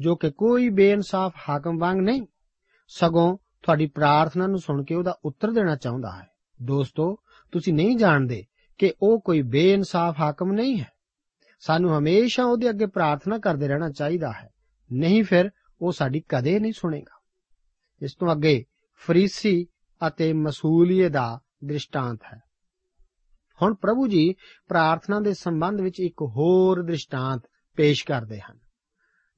ਜੋ 0.00 0.16
ਕਿ 0.16 0.30
ਕੋਈ 0.30 0.68
ਬੇਇਨਸਾਫ 0.68 1.32
ਹਾਕਮ 1.48 1.78
ਵਾਂਗ 1.78 1.98
ਨਹੀਂ, 1.98 2.26
ਸਗੋਂ 2.88 3.36
ਤੁਹਾਡੀ 3.62 3.86
ਪ੍ਰਾਰਥਨਾ 3.86 4.46
ਨੂੰ 4.46 4.58
ਸੁਣ 4.58 4.84
ਕੇ 4.84 4.94
ਉਹਦਾ 4.94 5.18
ਉੱਤਰ 5.24 5.50
ਦੇਣਾ 5.50 5.76
ਚਾਹੁੰਦਾ 5.76 6.10
ਹੈ। 6.10 6.28
ਦੋਸਤੋ, 6.62 7.16
ਤੁਸੀਂ 7.52 7.74
ਨਹੀਂ 7.74 7.96
ਜਾਣਦੇ 7.96 8.44
ਕਿ 8.78 8.92
ਉਹ 9.02 9.20
ਕੋਈ 9.20 9.42
ਬੇਇਨਸਾਫ 9.42 10.20
ਹਾਕਮ 10.20 10.52
ਨਹੀਂ 10.52 10.80
ਹੈ। 10.80 10.92
ਸਾਨੂੰ 11.60 11.98
ਹਮੇਸ਼ਾ 11.98 12.44
ਉਹਦੇ 12.44 12.70
ਅੱਗੇ 12.70 12.86
ਪ੍ਰਾਰਥਨਾ 12.86 13.38
ਕਰਦੇ 13.38 13.68
ਰਹਿਣਾ 13.68 13.90
ਚਾਹੀਦਾ 13.90 14.32
ਹੈ। 14.32 14.48
ਨਹੀਂ 14.92 15.24
ਫਿਰ 15.24 15.50
ਉਹ 15.80 15.92
ਸਾਡੀ 15.92 16.22
ਕਦੇ 16.28 16.60
ਨਹੀਂ 16.60 16.72
ਸੁਣੇਗਾ। 16.72 17.20
ਇਸ 18.02 18.14
ਤੋਂ 18.14 18.32
ਅੱਗੇ 18.32 18.64
ਫਰੀਸੀ 18.96 19.66
ਅਤੇ 20.08 20.32
ਮਸੂਲੀਏ 20.32 21.08
ਦਾ 21.08 21.40
ਦ੍ਰਿਸ਼ਟਾਂਤ 21.64 22.18
ਹੈ। 22.34 22.42
ਹੁਣ 23.62 23.74
ਪ੍ਰਭੂ 23.74 24.06
ਜੀ 24.06 24.34
ਪ੍ਰਾਰਥਨਾ 24.68 25.20
ਦੇ 25.20 25.34
ਸੰਬੰਧ 25.34 25.80
ਵਿੱਚ 25.80 26.00
ਇੱਕ 26.00 26.22
ਹੋਰ 26.22 26.82
ਦ੍ਰਿਸ਼ਟਾਂਤ 26.82 27.42
ਪੇਸ਼ 27.76 28.04
ਕਰਦੇ 28.04 28.40
ਹਨ। 28.40 28.58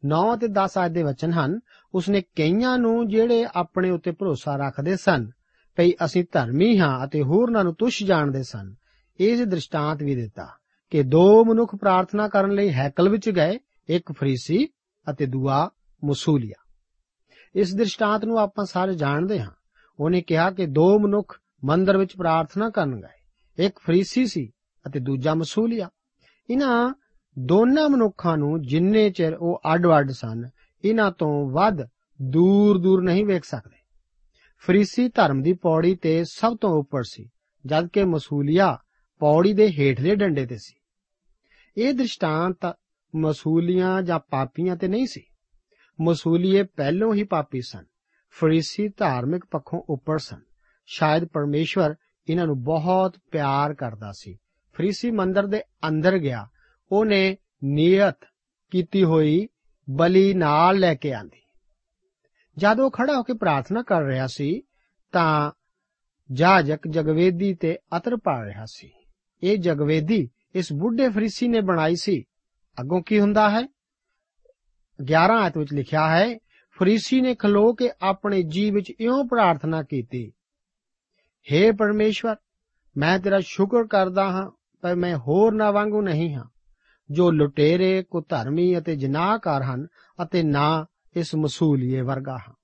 9 0.04 0.34
ਅਤੇ 0.34 0.46
10 0.46 0.78
ਆਇਤ 0.78 0.92
ਦੇ 0.92 1.02
ਵਚਨ 1.02 1.32
ਹਨ, 1.32 1.60
ਉਸਨੇ 1.94 2.22
ਕਈਆਂ 2.22 2.78
ਨੂੰ 2.78 3.08
ਜਿਹੜੇ 3.08 3.46
ਆਪਣੇ 3.54 3.90
ਉੱਤੇ 3.90 4.10
ਭਰੋਸਾ 4.10 4.56
ਰੱਖਦੇ 4.56 4.96
ਸਨ, 4.96 5.30
ਭਈ 5.76 5.92
ਅਸੀਂ 6.04 6.24
ਧਰਮੀ 6.32 6.78
ਹਾਂ 6.78 7.06
ਅਤੇ 7.06 7.22
ਹੋਰਨਾਂ 7.22 7.64
ਨੂੰ 7.64 7.74
ਤੁਛ 7.74 8.02
ਜਾਣਦੇ 8.02 8.42
ਸਨ 8.42 8.74
ਇਸ 9.20 9.40
ਦ੍ਰਿਸ਼ਟਾਂਤ 9.40 10.02
ਵੀ 10.02 10.14
ਦਿੱਤਾ 10.14 10.48
ਕਿ 10.90 11.02
ਦੋ 11.02 11.44
ਮਨੁੱਖ 11.44 11.76
ਪ੍ਰਾਰਥਨਾ 11.76 12.28
ਕਰਨ 12.28 12.50
ਲਈ 12.50 12.72
ਹੈਕਲ 12.72 13.08
ਵਿੱਚ 13.08 13.30
ਗਏ, 13.30 13.58
ਇੱਕ 13.88 14.12
ਫਰੀਸੀ 14.12 14.68
ਅਤੇ 15.10 15.26
ਦੂਆ 15.26 15.70
ਮਸੂਲੀਆ। 16.04 16.62
ਇਸ 17.54 17.74
ਦ੍ਰਿਸ਼ਟਾਂਤ 17.74 18.24
ਨੂੰ 18.24 18.38
ਆਪਾਂ 18.38 18.64
ਸਾਰੇ 18.64 18.94
ਜਾਣਦੇ 18.94 19.42
ਹਾਂ। 19.42 19.50
ਉਹਨੇ 20.00 20.22
ਕਿਹਾ 20.22 20.50
ਕਿ 20.50 20.66
ਦੋ 20.66 20.98
ਮਨੁੱਖ 20.98 21.40
ਮੰਦਰ 21.64 21.96
ਵਿੱਚ 21.96 22.16
ਪ੍ਰਾਰਥਨਾ 22.16 22.70
ਕਰਨ 22.70 23.00
ਗਏ। 23.00 23.66
ਇੱਕ 23.66 23.78
ਫਰੀਸੀ 23.78 24.26
ਸੀ 24.26 24.50
ਅਤੇ 24.86 25.00
ਦੂਜਾ 25.00 25.34
ਮਸੂਲੀਆ। 25.34 25.90
ਇਹਨਾਂ 26.50 26.94
ਦੋਨਾਂ 27.38 27.88
ਮਨੁੱਖਾਂ 27.88 28.36
ਨੂੰ 28.36 28.62
ਜਿੰਨੇ 28.62 29.10
ਚਿਰ 29.10 29.34
ਉਹ 29.34 29.60
ਅੱਡ-ਅੱਡ 29.74 30.10
ਸਨ, 30.10 30.48
ਇਹਨਾਂ 30.84 31.10
ਤੋਂ 31.10 31.50
ਵੱਧ 31.50 31.82
ਦੂਰ-ਦੂਰ 32.22 33.02
ਨਹੀਂ 33.02 33.26
ਵੇਖ 33.26 33.44
ਸਕਦੇ। 33.44 33.76
ਫਰੀਸੀ 34.58 35.08
ਧਰਮ 35.08 35.42
ਦੀ 35.42 35.52
ਪੌੜੀ 35.52 35.94
ਤੇ 35.94 36.24
ਸਭ 36.24 36.56
ਤੋਂ 36.60 36.70
ਉੱਪਰ 36.70 37.02
ਸੀ, 37.02 37.28
ਜਦਕਿ 37.66 38.04
ਮਸੂਲੀਆ 38.04 38.78
ਪੌੜੀ 39.18 39.52
ਦੇ 39.52 39.72
ਹੇਠਲੇ 39.72 40.14
ਡੰਡੇ 40.14 40.46
ਤੇ 40.46 40.56
ਸੀ। 40.58 40.74
ਇਹ 41.76 41.94
ਦ੍ਰਿਸ਼ਟਾਂਤ 41.94 42.76
ਮਸੂਲੀਆਂ 43.16 44.02
ਜਾਂ 44.02 44.18
ਪਾਪੀਆਂ 44.18 44.76
ਤੇ 44.76 44.88
ਨਹੀਂ 44.88 45.06
ਸੀ। 45.06 45.22
ਮਸੂਲੀਏ 46.00 46.62
ਪਹਿਲੋਂ 46.62 47.14
ਹੀ 47.14 47.24
ਪਾਪੀ 47.24 47.60
ਸਨ। 47.60 47.84
ਫਰੀਸੀ 48.40 48.88
ਧਾਰਮਿਕ 48.88 49.44
ਪੱਖੋਂ 49.50 49.82
ਉੱਪਰ 49.90 50.18
ਸਨ। 50.18 50.40
ਸ਼ਾਇਦ 50.86 51.24
ਪਰਮੇਸ਼ਵਰ 51.24 51.94
ਇਹਨਾਂ 52.30 52.46
ਨੂੰ 52.46 52.62
ਬਹੁਤ 52.62 53.16
ਪਿਆਰ 53.30 53.74
ਕਰਦਾ 53.74 54.12
ਸੀ। 54.12 54.38
ਫਰੀਸੀ 54.72 55.10
ਮੰਦਰ 55.10 55.46
ਦੇ 55.46 55.62
ਅੰਦਰ 55.88 56.18
ਗਿਆ। 56.18 56.48
ਉਹਨੇ 56.92 57.36
ਨੀਅਤ 57.64 58.18
ਕੀਤੀ 58.70 59.04
ਹੋਈ 59.04 59.48
ਬਲੀ 59.90 60.34
ਨਾਲ 60.34 60.78
ਲੈ 60.78 60.94
ਕੇ 60.94 61.12
ਆਂਦੀ। 61.12 61.42
ਜਦ 62.58 62.80
ਉਹ 62.80 62.90
ਖੜਾ 62.90 63.16
ਹੋ 63.16 63.22
ਕੇ 63.22 63.32
ਪ੍ਰਾਰਥਨਾ 63.32 63.82
ਕਰ 63.82 64.02
ਰਿਹਾ 64.02 64.26
ਸੀ, 64.26 64.62
ਤਾਂ 65.12 65.52
ਜਾਜਕ 66.32 66.88
ਜਗਵੇਦੀ 66.88 67.54
ਤੇ 67.54 67.78
ਅਤਰ 67.96 68.16
ਪਾ 68.16 68.44
ਰਿਹਾ 68.44 68.64
ਸੀ। 68.66 68.92
ਇਹ 69.42 69.58
ਜਗਵੇਦੀ 69.58 70.28
ਇਸ 70.54 70.72
ਬੁੱਢੇ 70.72 71.08
ਫਰੀਸੀ 71.08 71.48
ਨੇ 71.48 71.60
ਬਣਾਈ 71.60 71.94
ਸੀ। 71.96 72.24
ਅੱਗੋਂ 72.80 73.02
ਕੀ 73.02 73.20
ਹੁੰਦਾ 73.20 73.50
ਹੈ? 73.50 73.62
11 75.04 75.32
ਆਇਤ 75.32 75.58
ਵਿੱਚ 75.58 75.72
ਲਿਖਿਆ 75.72 76.18
ਹੈ 76.18 76.38
ਫਰੀਸੀ 76.78 77.20
ਨੇ 77.20 77.34
ਖਲੋ 77.34 77.74
ਕੇ 77.74 77.90
ਆਪਣੇ 78.02 78.42
ਜੀ 78.42 78.70
ਵਿੱਚ 78.70 78.92
ਇਉਂ 79.00 79.24
ਪ੍ਰਾਰਥਨਾ 79.24 79.82
ਕੀਤੀ 79.82 80.32
हे 81.52 81.76
ਪਰਮੇਸ਼ਵਰ, 81.76 82.36
ਮੈਂ 82.96 83.18
ਤੇਰਾ 83.18 83.40
ਸ਼ੁਕਰ 83.40 83.86
ਕਰਦਾ 83.86 84.24
ਹਾਂ, 84.24 84.50
ਪਰ 84.80 84.94
ਮੈਂ 84.94 85.16
ਹੋਰ 85.16 85.52
ਨਾ 85.52 85.70
ਵਾਂਗੂ 85.70 86.02
ਨਹੀਂ 86.02 86.34
ਹਾਂ, 86.34 86.44
ਜੋ 87.10 87.30
ਲੁਟੇਰੇ, 87.30 88.04
ਕੁਧਰਮੀ 88.10 88.78
ਅਤੇ 88.78 88.96
ਜਨਾਹਕਾਰ 88.96 89.62
ਹਨ 89.62 89.86
ਅਤੇ 90.22 90.42
ਨਾ 90.42 90.86
ਇਸ 91.16 91.34
ਮਸੂਲੀਏ 91.34 92.00
ਵਰਗਾ 92.00 92.36
ਹਾਂ। 92.36 92.54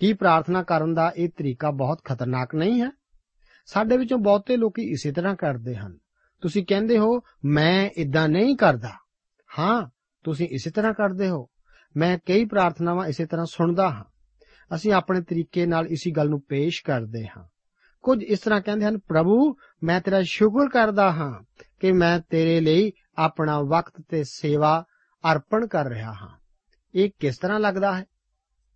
ਕੀ 0.00 0.12
ਪ੍ਰਾਰਥਨਾ 0.12 0.62
ਕਰਨ 0.62 0.94
ਦਾ 0.94 1.12
ਇਹ 1.16 1.28
ਤਰੀਕਾ 1.28 1.70
ਬਹੁਤ 1.70 2.00
ਖਤਰਨਾਕ 2.04 2.54
ਨਹੀਂ 2.54 2.82
ਹੈ? 2.82 2.90
ਸਾਡੇ 3.66 3.96
ਵਿੱਚੋਂ 3.96 4.18
ਬਹੁਤੇ 4.18 4.56
ਲੋਕੀ 4.56 4.82
ਇਸੇ 4.82 5.12
ਤਰ੍ਹਾਂ 5.12 5.36
ਕਰਦੇ 5.36 5.76
ਹਨ। 5.76 5.98
ਤੁਸੀਂ 6.40 6.66
ਕਹਿੰਦੇ 6.66 6.98
ਹੋ, 6.98 7.20
ਮੈਂ 7.44 7.90
ਇਦਾਂ 7.96 8.28
ਨਹੀਂ 8.28 8.56
ਕਰਦਾ। 8.56 8.90
ਹਾਂ, 9.58 9.88
ਤੁਸੀਂ 10.24 10.48
ਇਸੇ 10.48 10.70
ਤਰ੍ਹਾਂ 10.70 10.92
ਕਰਦੇ 10.92 11.28
ਹੋ। 11.28 11.48
ਮੈਂ 11.96 12.18
ਕਈ 12.26 12.44
ਪ੍ਰਾਰਥਨਾਵਾਂ 12.44 13.06
ਇਸੇ 13.06 13.26
ਤਰ੍ਹਾਂ 13.26 13.46
ਸੁਣਦਾ 13.46 13.90
ਹਾਂ। 13.90 14.04
ਅਸੀਂ 14.74 14.92
ਆਪਣੇ 14.92 15.20
ਤਰੀਕੇ 15.20 15.66
ਨਾਲ 15.66 15.86
ਇਸੇ 15.86 16.10
ਗੱਲ 16.10 16.28
ਨੂੰ 16.28 16.42
ਪੇਸ਼ 16.42 16.82
ਕਰਦੇ 16.84 17.26
ਹਾਂ। 17.26 17.44
ਕੁਝ 18.02 18.22
ਇਸ 18.22 18.38
ਤਰ੍ਹਾਂ 18.38 18.60
ਕਹਿੰਦੇ 18.60 18.84
ਹਨ, 18.84 18.98
ਪ੍ਰਭੂ, 18.98 19.56
ਮੈਂ 19.82 20.00
ਤੇਰਾ 20.00 20.22
ਸ਼ੁਕਰ 20.22 20.68
ਕਰਦਾ 20.68 21.12
ਹਾਂ 21.12 21.42
ਕਿ 21.80 21.92
ਮੈਂ 21.92 22.20
ਤੇਰੇ 22.30 22.60
ਲਈ 22.60 22.92
ਆਪਣਾ 23.18 23.60
ਵਕਤ 23.60 23.92
ਤੇ 24.08 24.24
ਸੇਵਾ 24.24 24.84
ਅਰਪਣ 25.32 25.66
ਕਰ 25.66 25.86
ਰਿਹਾ 25.86 26.12
ਹਾਂ। 26.12 26.38
ਇਹ 26.94 27.10
ਕਿਸ 27.18 27.38
ਤਰ੍ਹਾਂ 27.38 27.60
ਲੱਗਦਾ 27.60 27.98
ਹੈ? 27.98 28.04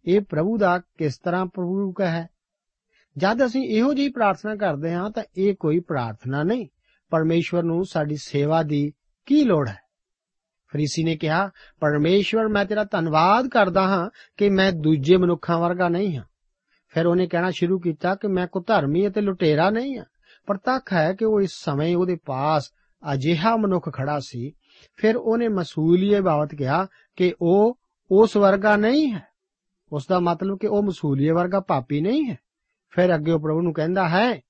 ਇਹ 0.04 0.20
ਪ੍ਰਭੂ 0.20 0.58
ਦਾ 0.58 0.78
ਕਿਸ 0.78 1.18
ਤਰ੍ਹਾਂ 1.18 1.46
ਪ੍ਰਭੂ 1.46 1.92
ਕਾ 1.92 2.06
ਹੈ? 2.06 2.28
ਜਦ 3.16 3.46
ਅਸੀਂ 3.46 3.68
ਇਹੋ 3.68 3.94
ਜਿਹੀ 3.94 4.08
ਪ੍ਰਾਰਥਨਾ 4.08 4.56
ਕਰਦੇ 4.56 4.94
ਹਾਂ 4.94 5.10
ਤਾਂ 5.10 5.24
ਇਹ 5.36 5.54
ਕੋਈ 5.60 5.80
ਪ੍ਰਾਰਥਨਾ 5.80 6.42
ਨਹੀਂ, 6.42 6.68
ਪਰਮੇਸ਼ਵਰ 7.10 7.62
ਨੂੰ 7.62 7.84
ਸਾਡੀ 7.84 8.16
ਸੇਵਾ 8.16 8.62
ਦੀ 8.62 8.92
ਕੀ 9.26 9.44
ਲੋੜ 9.44 9.68
ਹੈ? 9.68 9.85
ਫਰੀਸੀ 10.68 11.04
ਨੇ 11.04 11.16
ਕਿਹਾ, 11.16 11.50
ਪਰਮੇਸ਼ਵਰ, 11.80 12.48
ਮੈਂ 12.48 12.64
ਤੇਰਾ 12.64 12.84
ਧੰਨਵਾਦ 12.84 13.48
ਕਰਦਾ 13.48 13.82
ਹਾਂ 13.82 14.10
ਕਿ 14.36 14.48
ਮੈਂ 14.50 14.72
ਦੂਜੇ 14.72 15.16
ਮਨੁੱਖਾਂ 15.16 15.58
ਵਰਗਾ 15.58 15.88
ਨਹੀਂ 15.88 16.16
ਹਾਂ। 16.16 16.24
ਫਿਰ 16.88 17.06
ਉਹਨੇ 17.06 17.26
ਕਹਿਣਾ 17.26 17.50
ਸ਼ੁਰੂ 17.50 17.78
ਕੀਤਾ 17.78 18.14
ਕਿ 18.14 18.28
ਮੈਂ 18.28 18.46
ਕੋ 18.46 18.60
ਧਰਮੀ 18.66 19.06
ਅਤੇ 19.08 19.20
ਲੁਟੇਰਾ 19.20 19.70
ਨਹੀਂ 19.70 19.96
ਹਾਂ, 19.98 20.04
ਪਰ 20.46 20.56
ਤੱਕ 20.56 20.92
ਹੈ 20.92 21.12
ਕਿ 21.12 21.24
ਉਹ 21.24 21.40
ਇਸ 21.40 21.52
ਸਮੇਂ 21.52 21.96
ਉਹਦੇ 21.96 22.16
ਪਾਸ 22.24 22.70
ਅਜਿਹਾ 23.12 23.56
ਮਨੁੱਖ 23.56 23.94
ਖੜਾ 23.94 24.18
ਸੀ। 24.20 24.52
ਫਿਰ 24.96 25.16
ਉਹਨੇ 25.16 25.48
ਮਸੂਲੀਏ 25.48 26.20
ਬਾਬਤ 26.20 26.54
ਕਿਹਾ 26.54 26.86
ਕਿ 27.16 27.34
ਉਹ 27.42 27.78
ਉਸ 28.10 28.36
ਵਰਗਾ 28.36 28.76
ਨਹੀਂ 28.76 29.12
ਹੈ। 29.12 29.22
ਉਸ 29.92 30.06
ਦਾ 30.06 30.20
ਮਤਲਬ 30.20 30.58
ਕਿ 30.60 30.66
ਉਹ 30.66 30.82
ਮਸੂਲੀਏ 30.82 31.30
ਵਰਗਾ 31.30 31.60
ਪਾਪੀ 31.60 32.00
ਨਹੀਂ 32.00 32.30
ਹੈ। 32.30 32.38
ਫਿਰ 32.90 33.14
ਅੱਗੇ 33.14 33.32
ਉਹ 33.32 33.40
ਪ੍ਰਭੂ 33.40 33.60
ਨੂੰ 33.60 33.72
ਕਹਿੰਦਾ 33.72 34.08
ਹੈ, 34.08 34.40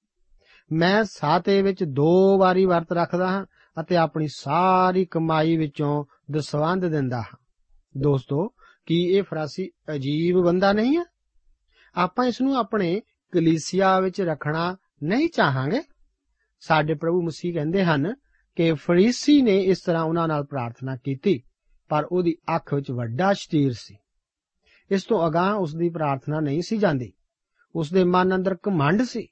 ਮੈਂ 0.73 1.05
ਸਾਤੇ 1.05 1.63
ਵਿੱਚ 1.63 1.85
ਦੋ 1.85 2.39
ਵਾਰੀ 2.39 2.65
ਵਰਤ 2.65 2.93
ਰੱਖਦਾ 2.93 3.29
ਹਾਂ 3.29 3.47
ਅਤੇ 3.81 3.97
ਆਪਣੀ 3.97 4.29
ਸਾਰੀ 4.29 5.05
ਕਮਾਈ 5.05 5.57
ਵਿੱਚੋਂ 5.57 6.05
ਦਸਵੰਦ 6.31 6.87
ਦਿੰਦਾ 6.87 7.21
ਹਾਂ। 7.21 7.37
ਦੋਸਤੋ, 7.99 8.49
ਕੀ 8.87 9.05
ਇਹ 9.05 9.23
ਫਰਾਸੀ 9.23 9.71
ਅਜੀਬ 9.95 10.41
ਬੰਦਾ 10.41 10.73
ਨਹੀਂ 10.73 10.99
ਹੈ? 10.99 11.05
ਆਪਾਂ 11.95 12.27
ਇਸ 12.27 12.41
ਨੂੰ 12.41 12.57
ਆਪਣੇ 12.57 13.03
ਕਲੀਸਿਆ 13.33 14.01
ਵਿੱਚ 14.01 14.21
ਰੱਖਣਾ 14.21 14.77
ਨਹੀਂ 15.03 15.29
ਚਾਹਾਂਗੇ? 15.29 15.83
ਸਾਡੇ 16.61 16.95
ਪ੍ਰਭੂ 16.95 17.23
ਮਸੀਹ 17.23 17.55
ਕਹਿੰਦੇ 17.55 17.85
ਹਨ 17.85 18.15
ਕਿ 18.57 18.73
ਫਰੀਸੀ 18.73 19.43
ਨੇ 19.43 19.62
ਇਸ 19.62 19.81
ਤਰ੍ਹਾਂ 19.81 20.05
ਉਹਨਾਂ 20.05 20.29
ਨਾਲ 20.29 20.45
ਪ੍ਰਾਰਥਨਾ 20.45 20.97
ਕੀਤੀ, 20.97 21.43
ਪਰ 21.89 22.09
ਉਹਦੀ 22.12 22.37
ਅੱਖ 22.57 22.75
ਵਿੱਚ 22.75 22.91
ਵੱਡਾ 22.91 23.33
ਸ਼ਤੀਰ 23.33 23.73
ਸੀ। 23.73 23.97
ਇਸ 24.91 25.05
ਤੋਂ 25.05 25.29
ਅਗਾਹ 25.29 25.55
ਉਸ 25.55 25.75
ਦੀ 25.75 25.89
ਪ੍ਰਾਰਥਨਾ 25.89 26.41
ਨਹੀਂ 26.41 26.62
ਸੀ 26.62 26.77
ਜਾਂਦੀ। 26.77 27.12
ਉਸ 27.75 27.93
ਦੇ 27.93 28.05
ਮਨ 28.05 28.35
ਅੰਦਰ 28.35 28.57
ਘਮੰਡ 28.69 29.03
ਸੀ। 29.03 29.29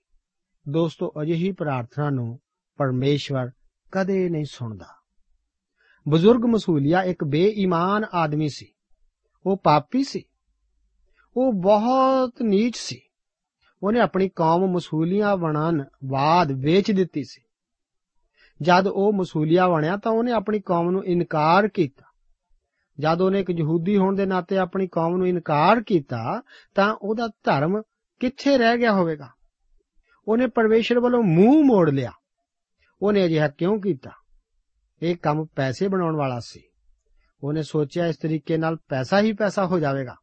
ਦੋਸਤੋ, 0.69 1.13
ਅਜਿਹੀ 1.23 1.53
ਪ੍ਰਾਰਥਨਾ 1.53 2.11
ਨੂੰ 2.11 2.41
ਪਰਮੇਸ਼ਵਰ 2.77 3.51
ਕਦੇ 3.95 4.29
ਨਹੀਂ 4.29 4.45
ਸੁਣਦਾ। 4.45 4.87
ਬਜ਼ੁਰਗ 6.09 6.45
ਮਸੂਲੀਆ 6.45 7.03
ਇੱਕ 7.03 7.25
ਬੇਈਮਾਨ 7.25 8.05
ਆਦਮੀ 8.15 8.49
ਸੀ। 8.49 8.73
ਉਹ 9.47 9.57
ਪਾਪੀ 9.57 10.05
ਸੀ। 10.05 10.23
ਉਹ 11.37 11.53
ਬਹੁਤ 11.53 12.43
ਨੀਚ 12.43 12.77
ਸੀ। 12.77 13.01
ਉਹਨੇ 13.83 14.01
ਆਪਣੀ 14.01 14.29
ਕੌਮ 14.29 14.61
ਮਸੂਲੀਆਂ 14.61 15.37
ਬਣਨ 15.37 15.85
ਬਾਅਦ 16.05 16.53
ਵੇਚ 16.53 16.91
ਦਿੱਤੀ 16.91 17.23
ਸੀ। 17.25 17.43
ਜਦ 18.63 18.87
ਉਹ 18.87 19.13
ਮਸੂਲੀਆ 19.13 19.69
ਬਣਿਆ 19.69 19.97
ਤਾਂ 19.97 20.13
ਉਹਨੇ 20.13 20.33
ਆਪਣੀ 20.33 20.61
ਕੌਮ 20.61 20.91
ਨੂੰ 20.91 21.05
ਇਨਕਾਰ 21.05 21.69
ਕੀਤਾ। 21.69 22.05
ਜਦ 23.01 23.21
ਉਹਨੇ 23.21 23.41
ਇੱਕ 23.41 23.51
ਯਹੂਦੀ 23.51 23.97
ਹੋਣ 23.97 24.15
ਦੇ 24.15 24.27
ਨਾਤੇ 24.27 24.59
ਆਪਣੀ 24.59 24.89
ਕੌਮ 24.89 25.17
ਨੂੰ 25.17 25.29
ਇਨਕਾਰ 25.29 25.83
ਕੀਤਾ, 25.83 26.43
ਤਾਂ 26.75 26.97
ਉਹਦਾ 27.03 27.27
ਧਰਮ 27.27 27.83
ਕਿੱਥੇ 28.21 28.59
ਰਹਿ 28.59 28.79
ਗਿਆ 28.79 28.93
ਹੋਵੇਗਾ? 28.93 29.29
ਉਹਨੇ 30.29 30.47
ਪਰਮੇਸ਼ਰ 30.47 31.01
ਵੱਲੋਂ 31.01 31.23
ਮੂੰਹ 31.23 31.65
ਮੋੜ 31.65 31.91
ਲਿਆ। 31.91 32.13
ਉਹਨੇ 33.05 33.25
ਅਜਿਹਾ 33.25 33.49
ਕਿਉਂ 33.49 33.81
ਕੀਤਾ? 33.81 34.11
ਇਹ 35.03 35.17
ਕੰਮ 35.17 35.47
ਪੈਸੇ 35.57 35.89
ਬਣਾਉਣ 35.89 36.17
ਵਾਲਾ 36.17 36.41
ਸੀ। 36.41 36.61
ਉਹਨੇ 37.43 37.63
ਸੋਚਿਆ 37.63 38.07
ਇਸ 38.07 38.17
ਤਰੀਕੇ 38.17 38.57
ਨਾਲ 38.57 38.77
ਪੈਸਾ 38.77 39.21
ਹੀ 39.21 39.33
ਪੈਸਾ 39.33 39.67
ਹੋ 39.67 39.79
ਜਾਵੇਗਾ। 39.79 40.15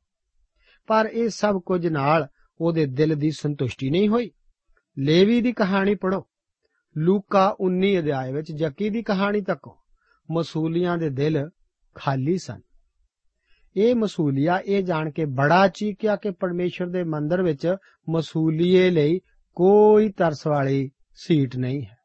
ਪਰ 0.88 1.10
ਇਹ 1.14 1.30
ਸਭ 1.30 1.62
ਕੁਝ 1.66 1.88
ਨਾਲ 1.88 2.28
ਉਹਦੇ 2.62 2.86
ਦਿਲ 2.86 3.16
ਦੀ 3.16 3.32
ਸੰਤੁਸ਼ਟੀ 3.32 3.90
ਨਹੀਂ 3.90 4.10
ਹੋਈ। 4.10 4.32
ਲੇਵੀ 4.98 5.42
ਦੀ 5.42 5.54
ਕਹਾਣੀ 5.54 5.96
ਪੜੋ 5.96 6.28
ਲੂਕਾ 6.98 7.58
19 7.60 8.00
ਅਧਿਆਇ 8.00 8.34
ਵਿੱਚ 8.34 8.52
ਜੱਕੀ 8.52 8.90
ਦੀ 8.90 9.04
ਕਹਾਣੀ 9.04 9.42
ਤੱਕੋ। 9.42 9.78
ਮਸੂਲੀਆਂ 10.32 10.98
ਦੇ 10.98 11.10
ਦਿਲ 11.10 11.50
ਖਾਲੀ 11.96 12.38
ਸਨ। 12.38 12.62
ਇਹ 13.76 13.96
ਮਸੂਲੀਆ 13.96 14.60
ਇਹ 14.66 14.84
ਜਾਣ 14.84 15.12
ਕੇ 15.12 15.26
ਬੜਾ 15.26 15.68
ਚੀਕਿਆ 15.68 16.16
ਕਿ 16.16 16.32
ਪਰਮੇਸ਼ਰ 16.32 16.88
ਦੇ 16.88 17.04
ਮੰਦਰ 17.04 17.42
ਵਿੱਚ 17.42 17.76
ਮਸੂਲੀਏ 18.10 18.90
ਲਈ 18.90 19.20
ਕੋਈ 19.56 20.10
ਤਰਸ 20.10 20.48
ਵਾਲੀ 20.48 20.90
ਸੀਟ 21.16 21.58
ਨਹੀਂ 21.58 21.86
ਹੈ। 21.86 22.01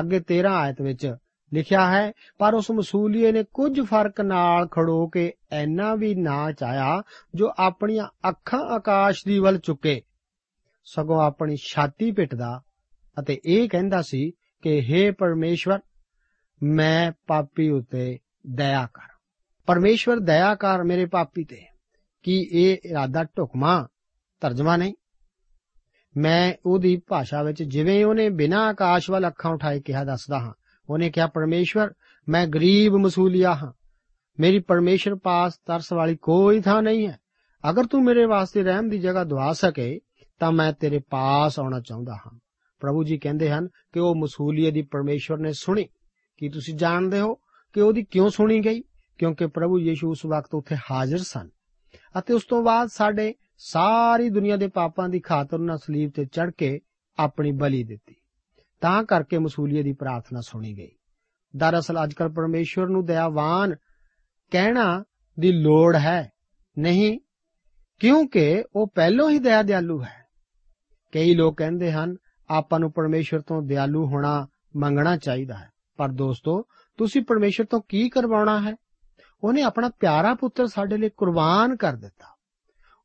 ਅੱਗੇ 0.00 0.20
13 0.20 0.52
ਆਇਤ 0.52 0.82
ਵਿੱਚ 0.82 1.16
ਲਿਖਿਆ 1.54 1.90
ਹੈ, 1.90 2.12
ਪਰ 2.38 2.54
ਉਸ 2.54 2.70
ਮਸੂਲੀਏ 2.70 3.32
ਨੇ 3.32 3.44
ਕੁਝ 3.44 3.80
ਫ਼ਰਕ 3.80 4.20
ਨਾਲ 4.20 4.68
ਖੜੋ 4.68 5.08
ਕੇ 5.08 5.32
ਐਨਾ 5.52 5.94
ਵੀ 5.94 6.14
ਨਾ 6.14 6.52
ਚਾਇਆ 6.52 7.02
ਜੋ 7.34 7.52
ਆਪਣੀਆਂ 7.58 8.28
ਅੱਖਾਂ 8.28 8.60
ਆਕਾਸ਼ 8.60 9.24
ਦੀ 9.26 9.38
ਵੱਲ 9.38 9.58
ਚੁੱਕੇ। 9.58 10.02
ਸਗੋਂ 10.84 11.22
ਆਪਣੀ 11.22 11.56
ਛਾਤੀ 11.56 12.12
ਪਿੱਟਦਾ 12.12 12.62
ਅਤੇ 13.20 13.40
ਇਹ 13.44 13.68
ਕਹਿੰਦਾ 13.68 14.02
ਸੀ 14.02 14.32
ਕਿ 14.62 14.82
हे 14.90 15.14
ਪਰਮੇਸ਼ਵਰ, 15.18 15.78
ਮੈਂ 16.62 17.12
ਪਾਪੀ 17.26 17.70
ਉਤੇ 17.70 18.18
ਦਇਆ 18.46 18.88
ਕਰ। 18.94 19.08
ਪਰਮੇਸ਼ਵਰ, 19.66 20.16
ਦਇਆ 20.16 20.54
ਕਰ 20.54 20.82
ਮੇਰੇ 20.82 21.06
ਪਾਪੀ 21.06 21.44
ਤੇ। 21.44 21.62
ਕੀ 22.22 22.48
ਇਹ 22.52 22.78
ਇਰਾਦਾ 22.84 23.24
ਢੁਕਮਾ 23.24 23.88
ਤਰਜਮਾ 24.40 24.76
ਨਹੀਂ। 24.76 24.94
ਮੈਂ 26.16 26.54
ਉਹਦੀ 26.66 27.02
ਭਾਸ਼ਾ 27.06 27.42
ਵਿੱਚ 27.42 27.62
ਜਿਵੇਂ 27.62 28.04
ਉਹਨੇ 28.04 28.28
ਬਿਨਾਂ 28.28 28.66
ਆਕਾਸ਼ 28.66 29.10
ਵੱਲ 29.10 29.28
ਅੱਖਾਂ 29.28 29.50
ਉਠਾਏ 29.50 29.80
ਕਿਹਾ 29.80 30.04
ਦੱਸਦਾ 30.04 30.38
ਹਾਂ, 30.38 30.52
ਉਹਨੇ 30.90 31.10
ਕਿਹਾ, 31.10 31.26
ਪਰਮੇਸ਼ਵਰ, 31.26 31.90
ਮੈਂ 32.28 32.46
ਗਰੀਬ 32.46 32.92
ਮਸੂਲੀਆ 32.92 33.54
ਹਾਂ। 33.54 33.72
ਮੇਰੀ 34.40 34.58
ਪਰਮੇਸ਼ਰ 34.58 35.14
ਪਾਸ 35.14 35.56
ਤਰਸ 35.56 35.92
ਵਾਲੀ 35.92 36.16
ਕੋਈ 36.16 36.60
ਥਾਂ 36.60 36.82
ਨਹੀਂ 36.82 37.08
ਹੈ। 37.08 37.18
ਅਗਰ 37.70 37.84
ਤੂੰ 37.84 38.04
ਮੇਰੇ 38.04 38.24
ਵਾਸਤੇ 38.24 38.62
ਰਹਿਮ 38.62 38.88
ਦੀ 38.88 38.98
ਜਗ੍ਹਾ 38.98 39.24
ਦਵਾ 39.24 39.52
ਸਕੇ, 39.52 40.00
ਤਾਂ 40.38 40.52
ਮੈਂ 40.52 40.72
ਤੇਰੇ 40.72 41.00
ਪਾਸ 41.10 41.60
ਆਉਣਾ 41.60 41.80
ਚਾਹੁੰਦਾ 41.80 42.14
ਹਾਂ। 42.14 42.38
ਪ੍ਰਭੂ 42.80 43.04
ਜੀ 43.04 43.18
ਕਹਿੰਦੇ 43.18 43.50
ਹਨ 43.50 43.68
ਕਿ 43.68 44.00
ਉਹ 44.00 44.14
ਮਸੂਲੀਏ 44.14 44.70
ਦੀ 44.70 44.82
ਪਰਮੇਸ਼ਵਰ 44.82 45.38
ਨੇ 45.38 45.52
ਸੁਣੀ। 45.52 45.84
ਕੀ 46.36 46.48
ਤੁਸੀਂ 46.48 46.74
ਜਾਣਦੇ 46.74 47.20
ਹੋ 47.20 47.34
ਕਿ 47.72 47.80
ਉਹਦੀ 47.80 48.04
ਕਿਉਂ 48.04 48.30
ਸੁਣੀ 48.30 48.60
ਗਈ? 48.60 48.82
ਕਿਉਂਕਿ 49.18 49.46
ਪ੍ਰਭੂ 49.46 49.78
ਯੀਸ਼ੂ 49.78 50.10
ਉਸ 50.10 50.26
ਵਕਤ 50.26 50.54
ਉੱਥੇ 50.54 50.76
ਹਾਜ਼ਰ 50.90 51.18
ਸਨ। 51.18 51.48
ਅਤੇ 52.18 52.34
ਉਸ 52.34 52.44
ਤੋਂ 52.44 52.62
ਬਾਅਦ 52.62 52.88
ਸਾਡੇ 52.88 53.34
ਸਾਰੀ 53.56 54.30
ਦੁਨੀਆ 54.30 54.56
ਦੇ 54.56 54.68
ਪਾਪਾਂ 54.68 55.08
ਦੀ 55.08 55.20
ਖਾਤਰ 55.20 55.56
ਉਹਨਾਂ 55.56 55.76
ਸਲੀਬ 55.76 56.10
ਤੇ 56.10 56.24
ਚੜ 56.24 56.50
ਕੇ 56.50 56.80
ਆਪਣੀ 57.18 57.52
ਬਲੀ 57.52 57.84
ਦਿੱਤੀ। 57.84 58.14
ਤਾਂ 58.80 59.04
ਕਰਕੇ 59.04 59.38
ਮਸੂਲੀਏ 59.38 59.82
ਦੀ 59.82 59.92
ਪ੍ਰਾਰਥਨਾ 59.92 60.40
ਸੁਣੀ 60.40 60.76
ਗਈ। 60.78 60.90
ਦਰਅਸਲ 61.56 62.04
ਅੱਜਕੱਲ 62.04 62.28
ਪਰਮੇਸ਼ਵਰ 62.28 62.88
ਨੂੰ 62.88 63.04
ਦਇਆਵਾਨ 63.04 63.74
ਕਹਿਣਾ 64.50 65.04
ਦੀ 65.40 65.52
ਲੋੜ 65.52 65.96
ਹੈ, 65.96 66.32
ਨਹੀਂ, 66.78 67.20
ਕਿਉਂਕਿ 67.98 68.64
ਉਹ 68.76 68.88
ਪਹਿਲਾਂ 68.94 69.30
ਹੀ 69.30 69.38
ਦਇਆ 69.38 69.62
ਦਿਆਲੂ 69.62 70.02
ਹੈ। 70.02 70.24
ਕਈ 71.12 71.34
ਲੋਕ 71.34 71.56
ਕਹਿੰਦੇ 71.56 71.92
ਹਨ, 71.92 72.16
ਆਪਾਂ 72.50 72.80
ਨੂੰ 72.80 72.92
ਪਰਮੇਸ਼ਵਰ 72.92 73.40
ਤੋਂ 73.40 73.62
ਦਿਆਲੂ 73.62 74.06
ਹੋਣਾ 74.06 74.48
ਮੰਗਣਾ 74.76 75.16
ਚਾਹੀਦਾ 75.16 75.54
ਹੈ। 75.54 75.70
ਪਰ 75.96 76.08
ਦੋਸਤੋ, 76.08 76.62
ਤੁਸੀਂ 76.96 77.22
ਪਰਮੇਸ਼ਵਰ 77.22 77.66
ਤੋਂ 77.66 77.80
ਕੀ 77.88 78.08
ਕਰਵਾਉਣਾ 78.08 78.60
ਹੈ? 78.60 78.74
ਉਹਨੇ 79.44 79.62
ਆਪਣਾ 79.62 79.88
ਪਿਆਰਾ 79.88 80.34
ਪੁੱਤਰ 80.34 80.66
ਸਾਡੇ 80.66 80.96
ਲਈ 80.96 81.08
ਕੁਰਬਾਨ 81.08 81.76
ਕਰ 81.76 81.92
ਦਿੱਤਾ। 81.92 82.33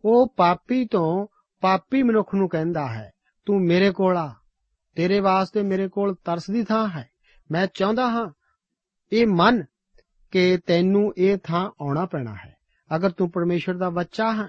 ਉਹ 0.06 0.34
ਪਾਪੀ 0.38 0.86
ਤੋਂ 0.86 1.28
ਪਾਪੀ 1.62 2.04
ਮਨੁੱਖ 2.04 2.36
ਨੂੰ 2.36 2.50
ਕਹਿੰਦਾ 2.50 2.88
ਹੈ, 2.88 3.12
ਤੂੰ 3.46 3.62
ਮੇਰੇ 3.62 3.92
ਕੋਲ 3.92 4.18
ਆ। 4.18 4.36
ਤੇਰੇ 4.96 5.20
ਵਾਸਤੇ 5.20 5.62
ਮੇਰੇ 5.62 5.88
ਕੋਲ 5.88 6.16
ਤਰਸ 6.16 6.50
ਦੀ 6.52 6.64
ਥਾਂ 6.64 6.88
ਹੈ। 6.90 7.10
ਮੈਂ 7.52 7.68
ਚਾਹੁੰਦਾ 7.74 8.10
ਹਾਂ, 8.10 8.32
ਇਹ 9.12 9.28
ਮਨ 9.28 9.64
ਕਿ 10.32 10.58
ਤੈਨੂੰ 10.58 11.14
ਇਹ 11.18 11.38
ਥਾਂ 11.44 11.72
ਆਉਣਾ 11.82 12.06
ਪੈਣਾ 12.06 12.36
ਹੈ। 12.46 12.56
ਅਗਰ 12.96 13.10
ਤੂੰ 13.10 13.32
ਪਰਮੇਸ਼ਰ 13.32 13.74
ਦਾ 13.74 13.90
ਬੱਚਾ 13.90 14.34
ਹੈ, 14.34 14.48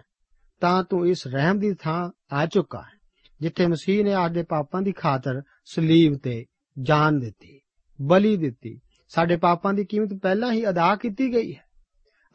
ਤਾਂ 0.60 0.84
ਤੂੰ 0.84 1.06
ਇਸ 1.06 1.26
ਰਹਿਮ 1.26 1.58
ਦੀ 1.58 1.74
ਥਾਂ 1.74 2.10
ਆ 2.32 2.46
ਚੁੱਕਾ 2.46 2.82
ਹੈ, 2.82 2.98
ਜਿੱਥੇ 3.40 3.66
ਮਸੀਹ 3.66 4.04
ਨੇ 4.04 4.14
ਆਦੇ 4.14 4.42
ਪਾਪਾਂ 4.42 4.82
ਦੀ 4.82 4.92
ਖਾਤਰ 4.92 5.42
ਸਲੀਬ 5.64 6.16
ਤੇ 6.16 6.46
ਜਾਨ 6.82 7.18
ਦਿੱਤੀ, 7.18 7.60
ਬਲੀ 8.02 8.36
ਦਿੱਤੀ। 8.36 8.80
ਸਾਡੇ 9.08 9.36
ਪਾਪਾਂ 9.36 9.74
ਦੀ 9.74 9.84
ਕੀਮਤ 9.84 10.18
ਪਹਿਲਾਂ 10.22 10.52
ਹੀ 10.52 10.68
ਅਦਾ 10.68 10.96
ਕੀਤੀ 10.96 11.32
ਗਈ 11.32 11.54
ਹੈ। 11.54 11.64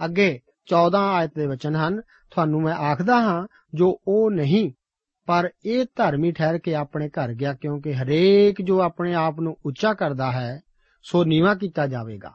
ਅੱਗੇ 0.05 0.39
14 0.65 0.99
ਆਇਤ 0.99 1.31
ਦੇ 1.35 1.47
ਵਚਨ 1.47 1.75
ਹਨ। 1.75 2.01
ਤੁਹਾਨੂੰ 2.31 2.61
ਮੈਂ 2.61 2.73
ਆਖਦਾ 2.73 3.21
ਹਾਂ, 3.21 3.47
ਜੋ 3.73 4.01
ਉਹ 4.07 4.31
ਨਹੀਂ, 4.31 4.71
ਪਰ 5.25 5.49
ਇਹ 5.65 5.85
ਧਰਮੀ 5.95 6.31
ਠਹਿਰ 6.31 6.57
ਕੇ 6.57 6.75
ਆਪਣੇ 6.75 7.09
ਘਰ 7.09 7.33
ਗਿਆ, 7.33 7.53
ਕਿਉਂਕਿ 7.53 7.95
ਹਰੇਕ 7.95 8.61
ਜੋ 8.61 8.81
ਆਪਣੇ 8.81 9.13
ਆਪ 9.13 9.39
ਨੂੰ 9.39 9.57
ਉੱਚਾ 9.65 9.93
ਕਰਦਾ 9.93 10.31
ਹੈ, 10.31 10.61
ਸੋ 11.03 11.23
ਨੀਵਾ 11.23 11.55
ਕੀਤਾ 11.55 11.87
ਜਾਵੇਗਾ। 11.87 12.33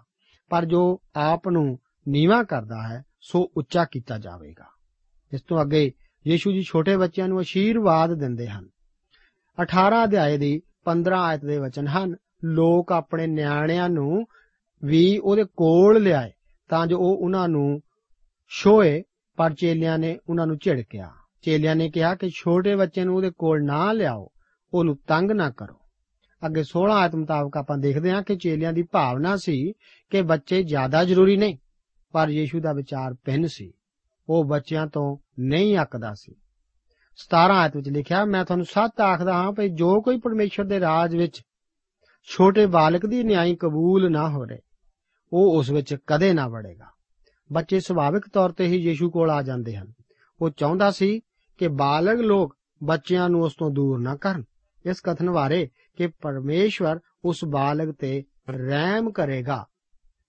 ਪਰ 0.50 0.64
ਜੋ 0.64 1.00
ਆਪ 1.16 1.48
ਨੂੰ 1.48 1.78
ਨੀਵਾ 2.08 2.42
ਕਰਦਾ 2.42 2.88
ਹੈ, 2.88 3.04
ਸੋ 3.20 3.50
ਉੱਚਾ 3.56 3.84
ਕੀਤਾ 3.84 4.18
ਜਾਵੇਗਾ। 4.18 4.64
ਇਸ 5.32 5.42
ਤੋਂ 5.42 5.62
ਅੱਗੇ 5.62 5.92
ਯੀਸ਼ੂ 6.26 6.52
ਜੀ 6.52 6.62
ਛੋਟੇ 6.62 6.96
ਬੱਚਿਆਂ 6.96 7.28
ਨੂੰ 7.28 7.40
ਅਸ਼ੀਰਵਾਦ 7.40 8.14
ਦਿੰਦੇ 8.14 8.48
ਹਨ। 8.48 8.68
18 9.62 10.04
ਅਧਿਆਏ 10.04 10.38
ਦੀ 10.38 10.62
15 10.84 11.20
ਆਇਤ 11.20 11.44
ਦੇ 11.44 11.58
ਵਚਨ 11.58 11.86
ਹਨ, 11.86 12.14
ਲੋਕ 12.44 12.92
ਆਪਣੇ 12.92 13.26
ਨਿਆਣਿਆਂ 13.26 13.88
ਨੂੰ 13.88 14.26
ਵੀ 14.84 15.18
ਉਹਦੇ 15.18 15.44
ਕੋਲ 15.44 16.02
ਲਿਆਏ, 16.02 16.30
ਤਾਂ 16.68 16.86
ਜੋ 16.86 16.98
ਉਹ 16.98 17.16
ਉਹਨਾਂ 17.16 17.48
ਨੂੰ 17.48 17.80
ਛੋਏ, 18.58 19.02
ਪਰ 19.36 19.54
ਚੇਲਿਆਂ 19.54 19.98
ਨੇ 19.98 20.18
ਉਹਨਾਂ 20.28 20.46
ਨੂੰ 20.46 20.58
ਝਿੜਕਿਆ। 20.58 21.10
ਚੇਲਿਆਂ 21.42 21.76
ਨੇ 21.76 21.90
ਕਿਹਾ 21.90 22.14
ਕਿ 22.14 22.30
ਛੋਟੇ 22.30 22.76
ਬੱਚੇ 22.76 23.04
ਨੂੰ 23.04 23.16
ਉਹਦੇ 23.16 23.30
ਕੋਲ 23.30 23.64
ਨਾ 23.64 23.92
ਲਿਆਓ, 23.92 24.28
ਉਹਨੂੰ 24.74 24.96
ਤੰਗ 24.96 25.30
ਨਾ 25.30 25.50
ਕਰੋ। 25.50 25.74
ਅੱਗੇ 26.46 26.64
16 26.64 26.92
ਆਇਤ 26.92 27.14
ਮੁਤਾਬਕ 27.14 27.56
ਆਪਾਂ 27.56 27.78
ਦੇਖਦੇ 27.78 28.10
ਹਾਂ 28.10 28.22
ਕਿ 28.22 28.36
ਚੇਲਿਆਂ 28.36 28.72
ਦੀ 28.72 28.82
ਭਾਵਨਾ 28.82 29.36
ਸੀ 29.36 29.72
ਕਿ 30.10 30.22
ਬੱਚੇ 30.22 30.62
ਜ਼ਿਆਦਾ 30.62 31.04
ਜ਼ਰੂਰੀ 31.04 31.36
ਨਹੀਂ 31.36 31.58
ਪਰ 32.12 32.28
ਯੀਸ਼ੂ 32.28 32.60
ਦਾ 32.60 32.72
ਵਿਚਾਰ 32.72 33.14
ਭਿੰਨ 33.24 33.46
ਸੀ। 33.46 33.72
ਉਹ 34.28 34.44
ਬੱਚਿਆਂ 34.44 34.86
ਤੋਂ 34.86 35.16
ਨਹੀਂ 35.40 35.78
ਅੱਕਦਾ 35.82 36.14
ਸੀ। 36.14 36.34
17 37.16 37.54
ਆਇਤ 37.54 37.76
ਵਿੱਚ 37.76 37.88
ਲਿਖਿਆ, 37.88 38.24
ਮੈਂ 38.24 38.44
ਤੁਹਾਨੂੰ 38.44 38.66
ਸੱਚ 38.66 39.00
ਆਖਦਾ 39.00 39.34
ਹਾਂ 39.34 39.52
ਕਿ 39.52 39.68
ਜੋ 39.68 40.02
ਕੋਈ 40.02 40.20
ਪਰਮੇਸ਼ਰ 40.20 40.64
ਦੇ 40.64 40.80
ਰਾਜ 40.80 41.16
ਵਿੱਚ 41.16 41.42
ਛੋਟੇ 42.24 42.66
ਬਾਲਕ 42.66 43.06
ਦੀ 43.06 43.22
ਨਿਆਈ 43.22 43.54
ਕਬੂਲ 43.54 44.12
ਨਾ 44.12 44.28
ਹੋਵੇ, 44.28 44.58
ਉਹ 45.32 45.58
ਉਸ 45.58 45.70
ਵਿੱਚ 45.70 45.96
ਕਦੇ 46.06 46.32
ਨਾ 46.32 46.48
ਵੜੇਗਾ। 46.48 46.86
ਬੱਚੇ 47.50 47.80
ਸੁਭਾਵਿਕ 47.80 48.28
ਤੌਰ 48.28 48.52
ਤੇ 48.52 48.66
ਹੀ 48.66 48.76
ਯੀਸ਼ੂ 48.76 49.10
ਕੋਲ 49.10 49.30
ਆ 49.30 49.42
ਜਾਂਦੇ 49.42 49.76
ਹਨ। 49.76 49.92
ਉਹ 50.40 50.50
ਚਾਹੁੰਦਾ 50.50 50.90
ਸੀ 50.90 51.20
ਕਿ 51.58 51.68
ਬਾਲਗ 51.68 52.20
ਲੋਕ 52.20 52.56
ਬੱਚਿਆਂ 52.82 53.28
ਨੂੰ 53.28 53.42
ਉਸ 53.42 53.54
ਤੋਂ 53.54 53.70
ਦੂਰ 53.70 53.98
ਨਾ 54.00 54.16
ਕਰਨ। 54.16 54.44
ਇਸ 54.84 55.00
ਕਥਨ 55.00 55.30
ਬਾਰੇ 55.30 55.68
ਕਿ 55.96 56.06
ਪਰਮੇਸ਼ਵਰ 56.06 57.00
ਉਸ 57.24 57.44
ਬਾਲਗ 57.44 57.94
ਤੇ 57.98 58.22
ਰਹਿਮ 58.50 59.10
ਕਰੇਗਾ, 59.12 59.64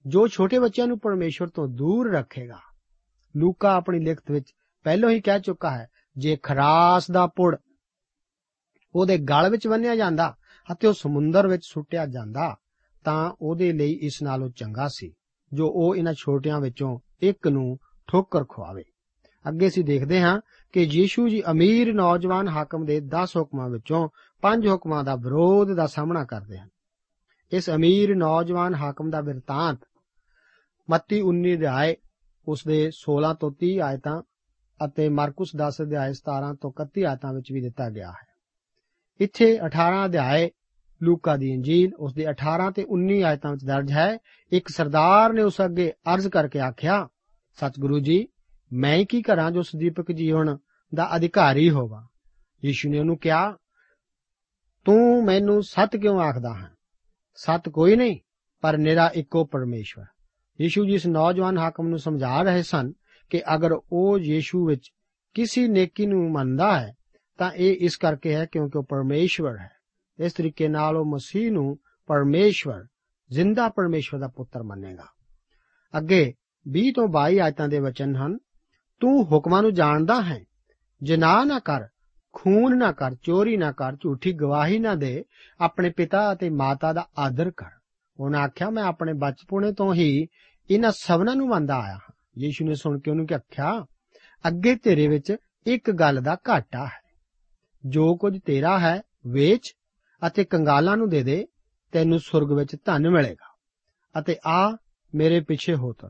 ਜੋ 0.05 0.27
ਛੋਟੇ 0.27 0.59
ਬੱਚਿਆਂ 0.59 0.87
ਨੂੰ 0.87 0.99
ਪਰਮੇਸ਼ਵਰ 0.99 1.47
ਤੋਂ 1.47 1.67
ਦੂਰ 1.67 2.11
ਰੱਖੇਗਾ। 2.13 2.59
ਲੂਕਾ 3.35 3.73
ਆਪਣੀ 3.73 3.99
ਲਿਖਤ 3.99 4.31
ਵਿੱਚ 4.31 4.51
ਪਹਿਲਾਂ 4.85 5.09
ਹੀ 5.09 5.21
ਕਹਿ 5.21 5.39
ਚੁੱਕਾ 5.39 5.71
ਹੈ, 5.71 5.87
ਜੇ 6.17 6.35
ਖਰਾਸ 6.43 7.11
ਦਾ 7.11 7.25
ਪੁੜ 7.27 7.55
ਉਹਦੇ 8.95 9.17
ਗਲ 9.17 9.49
ਵਿੱਚ 9.49 9.67
ਬੰਨਿਆ 9.67 9.95
ਜਾਂਦਾ 9.95 10.35
ਅਤੇ 10.71 10.87
ਉਹ 10.87 10.93
ਸਮੁੰਦਰ 10.93 11.47
ਵਿੱਚ 11.47 11.61
ਸੁੱਟਿਆ 11.65 12.05
ਜਾਂਦਾ, 12.05 12.55
ਤਾਂ 13.03 13.33
ਉਹਦੇ 13.41 13.71
ਲਈ 13.73 13.91
ਇਸ 14.01 14.21
ਨਾਲੋਂ 14.23 14.49
ਚੰਗਾ 14.49 14.87
ਸੀ। 14.87 15.13
ਜੋ 15.53 15.71
ਉਹ 15.75 15.95
ਇਹਨਾਂ 15.95 16.13
ਛੋਟਿਆਂ 16.13 16.61
ਵਿੱਚੋਂ 16.61 16.99
ਇੱਕ 17.21 17.47
ਨੂੰ 17.47 17.77
ਠੋਕਰ 18.07 18.43
ਖਵਾਵੇ 18.43 18.83
ਅੱਗੇ 19.49 19.67
ਅਸੀਂ 19.67 19.85
ਦੇਖਦੇ 19.85 20.21
ਹਾਂ 20.21 20.41
ਕਿ 20.71 20.83
ਯੀਸ਼ੂ 20.83 21.29
ਜੀ 21.29 21.43
ਅਮੀਰ 21.51 21.93
ਨੌਜਵਾਨ 21.93 22.47
ਹਾਕਮ 22.47 22.85
ਦੇ 22.85 22.97
10 22.97 23.37
ਹੁਕਮਾਂ 23.37 23.69
ਵਿੱਚੋਂ 23.69 24.09
5 24.43 24.67
ਹੁਕਮਾਂ 24.67 25.03
ਦਾ 25.03 25.15
ਵਿਰੋਧ 25.15 25.73
ਦਾ 25.73 25.87
ਸਾਹਮਣਾ 25.87 26.23
ਕਰਦੇ 26.25 26.57
ਹਨ। 26.57 26.69
ਇਸ 27.51 27.69
ਅਮੀਰ 27.69 28.15
ਨੌਜਵਾਨ 28.15 28.75
ਹਾਕਮ 28.75 29.09
ਦਾ 29.09 29.21
ਬਿਰਤਾਂਤ 29.21 29.79
ਮੱਤੀ 30.89 31.21
19 31.21 31.55
ਅਧਿਆਏ 31.55 31.95
ਉਸ 32.47 32.63
ਦੇ 32.67 32.91
16 32.99 33.33
ਤੋਂ 33.39 33.51
30 33.63 33.79
ਆਇਤਾਂ 33.79 34.21
ਅਤੇ 34.85 35.09
ਮਾਰਕਸ 35.09 35.51
10 35.55 35.81
ਅਧਿਆਏ 35.81 36.11
17 36.11 36.55
ਤੋਂ 36.61 36.71
31 36.71 37.03
ਆਇਤਾਂ 37.03 37.33
ਵਿੱਚ 37.33 37.51
ਵੀ 37.51 37.61
ਦਿੱਤਾ 37.61 37.89
ਗਿਆ 37.89 38.11
ਹੈ। 38.11 38.31
ਇੱਥੇ 39.19 39.59
18 39.65 40.05
ਅਧਿਆਏ 40.05 40.51
ਲੂਕਾ 41.03 41.37
ਦੀ 41.37 41.53
ਇੰਜੀਲ 41.53 41.95
ਉਸ 41.95 42.13
ਦੇ 42.13 42.25
18 42.29 42.71
ਤੇ 42.71 42.85
19 42.89 43.21
ਆਇਤਾਂ 43.21 43.51
ਵਿੱਚ 43.51 43.65
ਦਰਜ 43.65 43.91
ਹੈ, 43.91 44.17
ਇੱਕ 44.51 44.67
ਸਰਦਾਰ 44.67 45.33
ਨੇ 45.33 45.41
ਉਸ 45.41 45.61
ਅੱਗੇ 45.65 45.93
ਅਰਜ਼ 46.13 46.27
ਕਰਕੇ 46.27 46.59
ਆਖਿਆ, 46.59 47.07
ਸਤਿਗੁਰੂ 47.53 47.99
ਜੀ, 47.99 48.27
ਮੈਂ 48.73 49.05
ਕੀ 49.05 49.21
ਕਰਾਂ 49.21 49.51
ਜੋ 49.51 49.61
ਸਦੀਪਕ 49.61 50.11
ਜੀਵਨ 50.11 50.57
ਦਾ 50.95 51.15
ਅਧਿਕਾਰੀ 51.15 51.69
ਹੋਵਾਂ? 51.69 52.07
ਯੀਸ਼ੂ 52.65 52.89
ਨੇ 52.89 52.99
ਉਹਨੂੰ 52.99 53.17
ਕਿਹਾ, 53.17 53.57
ਤੂੰ 54.85 55.25
ਮੈਨੂੰ 55.25 55.63
ਸੱਤ 55.63 55.95
ਕਿਉਂ 55.95 56.19
ਆਖਦਾ 56.19 56.53
ਹੈ? 56.53 56.71
ਸੱਤ 57.35 57.69
ਕੋਈ 57.69 57.95
ਨਹੀਂ, 57.95 58.19
ਪਰ 58.61 58.77
ਨਿਰਾ 58.77 59.11
ਇੱਕੋ 59.15 59.45
ਪਰਮੇਸ਼ਵਰ। 59.45 60.05
ਯੀਸ਼ੂ 60.61 60.85
ਜੀ 60.85 60.93
ਇਸ 60.93 61.07
ਨੌਜਵਾਨ 61.07 61.57
ਹਾਕਮ 61.57 61.87
ਨੂੰ 61.87 61.99
ਸਮਝਾ 61.99 62.41
ਰਹੇ 62.41 62.63
ਸਨ 62.63 62.93
ਕਿ 63.29 63.41
ਅਗਰ 63.55 63.71
ਉਹ 63.91 64.19
ਯੀਸ਼ੂ 64.19 64.67
ਵਿੱਚ 64.67 64.91
ਕਿਸੇ 65.33 65.67
ਨੇਕੀ 65.67 66.05
ਨੂੰ 66.05 66.31
ਮੰਨਦਾ 66.31 66.79
ਹੈ, 66.79 66.93
ਤਾਂ 67.37 67.51
ਇਹ 67.51 67.75
ਇਸ 67.79 67.95
ਕਰਕੇ 67.95 68.35
ਹੈ 68.35 68.45
ਕਿਉਂਕਿ 68.45 68.77
ਉਹ 68.77 68.83
ਪਰਮੇਸ਼ਵਰ 68.83 69.57
ਹੈ। 69.57 69.80
ਇਸ 70.21 70.33
ਤਰੀਕੇ 70.33 70.67
ਨਾਲ 70.67 70.97
ਉਹ 70.97 71.05
ਮਸੀਹ 71.05 71.51
ਨੂੰ 71.51 71.77
ਪਰਮੇਸ਼ਵਰ, 72.07 72.85
ਜ਼ਿੰਦਾ 73.31 73.69
ਪਰਮੇਸ਼ਵਰ 73.69 74.19
ਦਾ 74.19 74.27
ਪੁੱਤਰ 74.27 74.63
ਮੰਨੇਗਾ। 74.63 75.05
ਅੱਗੇ 75.97 76.33
20 76.67 76.91
ਤੋਂ 76.91 77.07
22 77.07 77.39
ਆਇਤਾਂ 77.39 77.67
ਦੇ 77.67 77.79
ਵਚਨ 77.79 78.15
ਹਨ, 78.15 78.37
ਤੂੰ 78.99 79.25
ਹੁਕਮਾਂ 79.25 79.61
ਨੂੰ 79.61 79.73
ਜਾਣਦਾ 79.73 80.21
ਹੈ। 80.21 80.45
ਜਨਾਹ 81.03 81.45
ਨਾ 81.45 81.59
ਕਰ, 81.59 81.87
ਖੂਨ 82.33 82.77
ਨਾ 82.77 82.91
ਕਰ, 82.91 83.15
ਚੋਰੀ 83.15 83.57
ਨਾ 83.57 83.71
ਕਰ, 83.71 83.95
ਝੂਠੀ 83.95 84.33
ਗਵਾਹੀ 84.33 84.79
ਨਾ 84.79 84.95
ਦੇ, 84.95 85.25
ਆਪਣੇ 85.59 85.89
ਪਿਤਾ 85.89 86.33
ਅਤੇ 86.33 86.49
ਮਾਤਾ 86.49 86.93
ਦਾ 86.93 87.07
ਆਦਰ 87.17 87.51
ਕਰ। 87.51 87.69
ਉਹਨਾਂ 88.19 88.39
ਆਖਿਆ, 88.39 88.69
ਮੈਂ 88.69 88.83
ਆਪਣੇ 88.83 89.13
ਬਚਪਨੇ 89.13 89.73
ਤੋਂ 89.73 89.93
ਹੀ 89.93 90.27
ਇਹਨਾਂ 90.71 90.91
ਸਭਨਾਂ 90.91 91.35
ਨੂੰ 91.35 91.47
ਮੰਨਦਾ 91.47 91.79
ਆਇਆ 91.79 91.93
ਹਾਂ। 91.93 92.13
ਯੀਸ਼ੂ 92.39 92.65
ਨੇ 92.65 92.75
ਸੁਣ 92.75 92.99
ਕੇ 92.99 93.11
ਉਹਨੂੰ 93.11 93.27
ਆਖਿਆ, 93.35 93.85
ਅੱਗੇ 94.47 94.75
ਤੇਰੇ 94.75 95.07
ਵਿੱਚ 95.07 95.35
ਇੱਕ 95.67 95.91
ਗੱਲ 95.91 96.21
ਦਾ 96.21 96.37
ਘਾਟਾ 96.49 96.85
ਹੈ। 96.85 97.01
ਜੋ 97.85 98.15
ਕੁਝ 98.15 98.39
ਤੇਰਾ 98.45 98.79
ਹੈ, 98.79 99.01
ਵੇਚ 99.27 99.73
ਅਤੇ 100.27 100.43
ਕੰਗਾਲਾਂ 100.43 100.97
ਨੂੰ 100.97 101.09
ਦੇ 101.09 101.23
ਦੇ, 101.23 101.47
ਤੈਨੂੰ 101.91 102.19
ਸੁਰਗ 102.19 102.51
ਵਿੱਚ 102.51 102.75
ਧਨ 102.85 103.09
ਮਿਲੇਗਾ। 103.09 103.57
ਅਤੇ 104.19 104.35
ਆ, 104.47 104.77
ਮੇਰੇ 105.15 105.39
ਪਿੱਛੇ 105.39 105.75
ਹੋ 105.75 105.93
ਤੁਰ। 105.93 106.09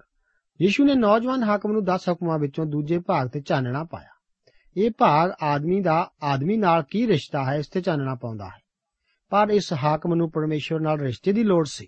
ਯੀਸ਼ੂ 0.61 0.85
ਨੇ 0.85 0.95
ਨੌਜਵਾਨ 0.95 1.43
ਹਾਕਮ 1.43 1.71
ਨੂੰ 1.71 1.83
10 1.83 2.09
ਹੁਕਮਾਂ 2.09 2.39
ਵਿੱਚੋਂ 2.39 2.65
ਦੂਜੇ 2.65 2.99
ਭਾਗ 2.99 3.27
ਤੇ 3.27 3.41
ਚਾਨਣਾ 3.41 3.83
ਪਾਇਆ। 3.83 4.09
ਇਹ 4.77 4.91
ਭਾਗ 4.97 5.31
ਆਦਮੀ 5.43 5.81
ਦਾ, 5.81 6.11
ਆਦਮੀ 6.23 6.57
ਨਾਲ 6.57 6.83
ਕੀ 6.83 7.07
ਰਿਸ਼ਤਾ 7.07 7.45
ਹੈ, 7.45 7.57
ਇਸ 7.57 7.67
ਤੇ 7.67 7.81
ਚਾਨਣਾ 7.81 8.15
ਪਾਉਂਦਾ 8.15 8.45
ਹੈ। 8.45 8.61
ਪਰ 9.29 9.49
ਇਸ 9.49 9.73
ਹਾਕਮ 9.73 10.13
ਨੂੰ 10.15 10.31
ਪਰਮੇਸ਼ਵਰ 10.31 10.79
ਨਾਲ 10.79 10.99
ਰਿਸ਼ਤੇ 10.99 11.33
ਦੀ 11.33 11.43
ਲੋੜ 11.43 11.67
ਸੀ। 11.67 11.87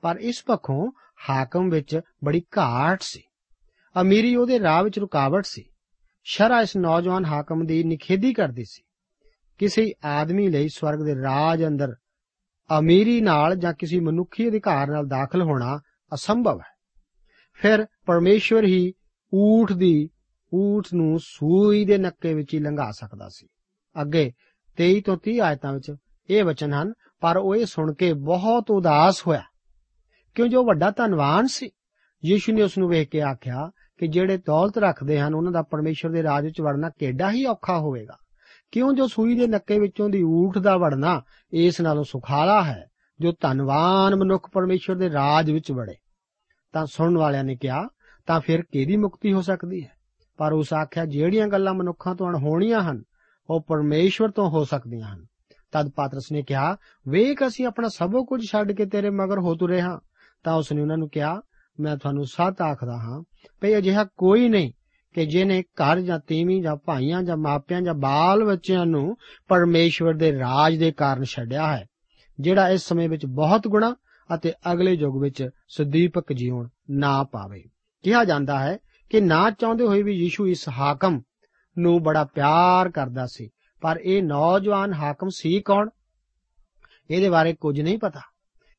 ਪਰ 0.00 0.16
ਇਸ 0.16 0.42
ਪੱਖੋਂ 0.46 0.92
ਹਾਕਮ 1.30 1.70
ਵਿੱਚ 1.70 2.00
ਬੜੀ 2.24 2.42
ਘਾਟ 2.58 3.02
ਸੀ। 3.02 3.22
ਅਮੀਰੀ 4.00 4.36
ਉਹਦੇ 4.36 4.58
ਰਾਹ 4.58 4.84
ਵਿੱਚ 4.84 4.98
ਰੁਕਾਵਟ 4.98 5.44
ਸੀ। 5.44 5.64
ਸ਼ਰਾ 6.24 6.60
ਇਸ 6.60 6.76
ਨੌਜਵਾਨ 6.76 7.24
ਹਾਕਮ 7.24 7.66
ਦੀ 7.66 7.84
ਨਿਖੇਧੀ 7.84 8.34
ਕਰਦੀ 8.34 8.64
ਸੀ। 8.64 8.82
ਕਿਸੇ 9.58 9.92
ਆਦਮੀ 10.04 10.48
ਲਈ 10.48 10.68
ਸਵਰਗ 10.68 10.98
ਦੇ 10.98 11.14
ਰਾਜ 11.14 11.64
ਅੰਦਰ 11.64 11.94
ਅਮੀਰੀ 12.78 13.20
ਨਾਲ 13.20 13.56
ਜਾਂ 13.56 13.74
ਕਿਸੇ 13.74 14.00
ਮਨੁੱਖੀ 14.00 14.48
ਅਧਿਕਾਰ 14.48 14.88
ਨਾਲ 14.88 15.06
ਦਾਖਲ 15.06 15.42
ਹੋਣਾ 15.42 15.80
ਅਸੰਭਵ 16.14 16.60
ਹੈ। 16.60 16.72
ਫਿਰ 17.52 17.86
ਪਰਮੇਸ਼ਵਰ 18.06 18.64
ਹੀ 18.64 18.92
ਊਠ 19.34 19.72
ਦੀ, 19.72 20.10
ਊਠ 20.54 20.84
ਨੂੰ 20.94 21.18
ਸੂਈ 21.18 21.84
ਦੇ 21.84 21.98
ਨੱਕੇ 21.98 22.34
ਵਿੱਚ 22.34 22.54
ਹੀ 22.54 22.58
ਲੰਘਾ 22.58 22.90
ਸਕਦਾ 22.90 23.28
ਸੀ। 23.28 23.46
ਅੱਗੇ 24.00 24.32
23 24.76 25.00
ਤੋਂ 25.00 25.16
30 25.16 25.40
ਆਇਤਾਂ 25.40 25.72
ਵਿੱਚ 25.72 25.94
ਇਹ 26.30 26.44
ਵਚਨ 26.44 26.72
ਹਨ, 26.72 26.92
ਪਰ 27.20 27.36
ਉਹ 27.36 27.56
ਇਹ 27.56 27.66
ਸੁਣ 27.66 27.94
ਕੇ 27.94 28.12
ਬਹੁਤ 28.12 28.70
ਉਦਾਸ 28.70 29.26
ਹੋਇਆ। 29.26 29.42
ਕਿਉਂ 30.34 30.48
ਜੋ 30.48 30.64
ਵੱਡਾ 30.64 30.90
ਧਨਵਾਨ 30.90 31.46
ਸੀ। 31.46 31.70
ਯੀਸ਼ੂ 32.24 32.52
ਨੇ 32.52 32.62
ਉਸ 32.62 32.78
ਨੂੰ 32.78 32.88
ਵੇਖ 32.88 33.08
ਕੇ 33.08 33.22
ਆਖਿਆ 33.22 33.70
ਕਿ 33.98 34.06
ਜਿਹੜੇ 34.06 34.36
ਦੌਲਤ 34.36 34.78
ਰੱਖਦੇ 34.78 35.20
ਹਨ, 35.20 35.34
ਉਹਨਾਂ 35.34 35.52
ਦਾ 35.52 35.62
ਪਰਮੇਸ਼ਰ 35.62 36.10
ਦੇ 36.10 36.22
ਰਾਜ 36.22 36.44
ਵਿੱਚ 36.44 36.60
ਵੜਨਾ 36.60 36.88
ਕਿੱਡਾ 36.88 37.30
ਹੀ 37.30 37.46
ਔਖਾ 37.46 37.78
ਹੋਵੇਗਾ। 37.78 38.16
ਕਿਉਂ 38.72 38.94
ਜੋ 38.94 39.06
ਸੂਈ 39.06 39.38
ਦੇ 39.38 39.46
ਨੱਕੇ 39.46 39.78
ਵਿੱਚੋਂ 39.78 40.10
ਦੀ 40.10 40.22
ਊਠ 40.22 40.58
ਦਾ 40.58 40.76
ਵੜਨਾ, 40.76 41.22
ਇਸ 41.52 41.80
ਨਾਲੋਂ 41.80 42.04
ਸੁਖਾਲਾ 42.04 42.62
ਹੈ, 42.62 42.86
ਜੋ 43.20 43.32
ਧਨਵਾਨ 43.32 44.16
ਮਨੁੱਖ 44.16 44.50
ਪਰਮੇਸ਼ਰ 44.52 44.94
ਦੇ 44.94 45.10
ਰਾਜ 45.10 45.50
ਵਿੱਚ 45.50 45.72
ਵੜੇ। 45.72 45.94
ਤਾਂ 46.72 46.86
ਸੁਣਨ 46.86 47.18
ਵਾਲਿਆਂ 47.18 47.44
ਨੇ 47.44 47.56
ਕਿਹਾ, 47.56 47.88
ਤਾਂ 48.26 48.40
ਫਿਰ 48.40 48.62
ਕਿਹਦੀ 48.62 48.96
ਮੁਕਤੀ 48.96 49.32
ਹੋ 49.32 49.42
ਸਕਦੀ 49.42 49.84
ਹੈ? 49.84 49.90
ਪਰ 50.36 50.52
ਉਸ 50.52 50.72
ਆਖਿਆ, 50.72 51.04
ਜਿਹੜੀਆਂ 51.04 51.48
ਗੱਲਾਂ 51.48 51.74
ਮਨੁੱਖਾਂ 51.74 52.14
ਤੋਂ 52.14 52.28
ਅਣਹੋਣੀਆਂ 52.28 52.82
ਹਨ, 52.82 53.02
ਉਹ 53.50 53.60
ਪਰਮੇਸ਼ਵਰ 53.60 54.30
ਤੋਂ 54.30 54.50
ਹੋ 54.50 54.64
ਸਕਦੀਆਂ 54.64 55.14
ਹਨ। 55.14 55.26
ਤਦ 55.72 55.88
ਪਾਤਰਸ 55.88 56.32
ਨੇ 56.32 56.42
ਕਿਹਾ, 56.42 56.76
ਵੇਖ 57.08 57.38
ਅਸੀਂ 57.46 57.66
ਆਪਣਾ 57.66 57.88
ਸਭੋ 57.88 58.24
ਕੁਝ 58.24 58.50
ਛੱਡ 58.50 58.72
ਕੇ 58.72 58.86
ਤੇਰੇ 58.86 59.10
ਮਗਰ 59.10 59.38
ਹੋ 59.38 59.54
ਤੁਰੇ 59.54 59.80
ਹਾਂ। 59.80 59.98
ਤਾਂ 60.44 60.54
ਉਸ 60.54 60.72
ਨੇ 60.72 60.82
ਉਹਨਾਂ 60.82 60.98
ਨੂੰ 60.98 61.08
ਕਿਹਾ, 61.08 61.40
ਮੈਂ 61.80 61.96
ਤੁਹਾਨੂੰ 61.96 62.24
ਸੱਚ 62.24 62.60
ਆਖਦਾ 62.60 62.96
ਹਾਂ, 62.96 63.22
ਭਈ 63.60 63.78
ਅਜਿਹਾ 63.78 64.04
ਕੋਈ 64.16 64.48
ਨਹੀਂ 64.48 64.72
ਕਿ 65.14 65.26
ਜਿਹਨੇ 65.26 65.62
ਘਰ 65.62 66.00
ਜਾਂ 66.00 66.18
ਤੀਵੀਂ 66.18 66.62
ਜਾਂ 66.62 66.76
ਭਾਈਆਂ 66.76 67.22
ਜਾਂ 67.22 67.36
ਮਾਪਿਆਂ 67.36 67.80
ਜਾਂ 67.82 67.94
ਬਾਲ 67.94 68.44
ਬੱਚਿਆਂ 68.44 68.86
ਨੂੰ 68.86 69.16
ਪਰਮੇਸ਼ਵਰ 69.48 70.14
ਦੇ 70.14 70.32
ਰਾਜ 70.32 70.76
ਦੇ 70.76 70.92
ਕਾਰਨ 70.92 71.24
ਛੱਡਿਆ 71.24 71.76
ਹੈ, 71.76 71.86
ਜਿਹੜਾ 72.40 72.68
ਇਸ 72.68 72.82
ਸਮੇਂ 72.82 73.08
ਵਿੱਚ 73.08 73.26
ਬਹੁਤ 73.26 73.68
ਗੁਣਾ 73.68 73.94
ਅਤੇ 74.30 74.52
ਅਗਲੇ 74.72 74.92
ਯੁੱਗ 74.92 75.20
ਵਿੱਚ 75.22 75.48
ਸਦੀਪਕ 75.68 76.32
ਜੀਵਨ 76.32 76.68
ਨਾ 76.90 77.22
ਪਾਵੇ। 77.24 77.62
ਕਿਹਾ 78.04 78.24
ਜਾਂਦਾ 78.24 78.58
ਹੈ 78.58 78.78
ਕਿ 79.10 79.20
ਨਾ 79.20 79.50
ਚਾਹੁੰਦੇ 79.50 79.84
ਹੋਏ 79.84 80.02
ਵੀ 80.02 80.12
ਯੀਸ਼ੂ 80.12 80.46
ਇਸ 80.46 80.68
ਹਾਕਮ 80.68 81.20
ਨੂੰ 81.76 82.02
ਬੜਾ 82.02 82.24
ਪਿਆਰ 82.24 82.90
ਕਰਦਾ 82.90 83.26
ਸੀ, 83.26 83.48
ਪਰ 83.82 84.00
ਇਹ 84.04 84.22
ਨੌਜਵਾਨ 84.22 84.92
ਹਾਕਮ 84.92 85.28
ਸੀ 85.28 85.60
ਕੌਣ? 85.60 85.88
ਇਹਦੇ 87.10 87.28
ਬਾਰੇ 87.28 87.54
ਕੁਝ 87.60 87.80
ਨਹੀਂ 87.80 87.98
ਪਤਾ। 87.98 88.20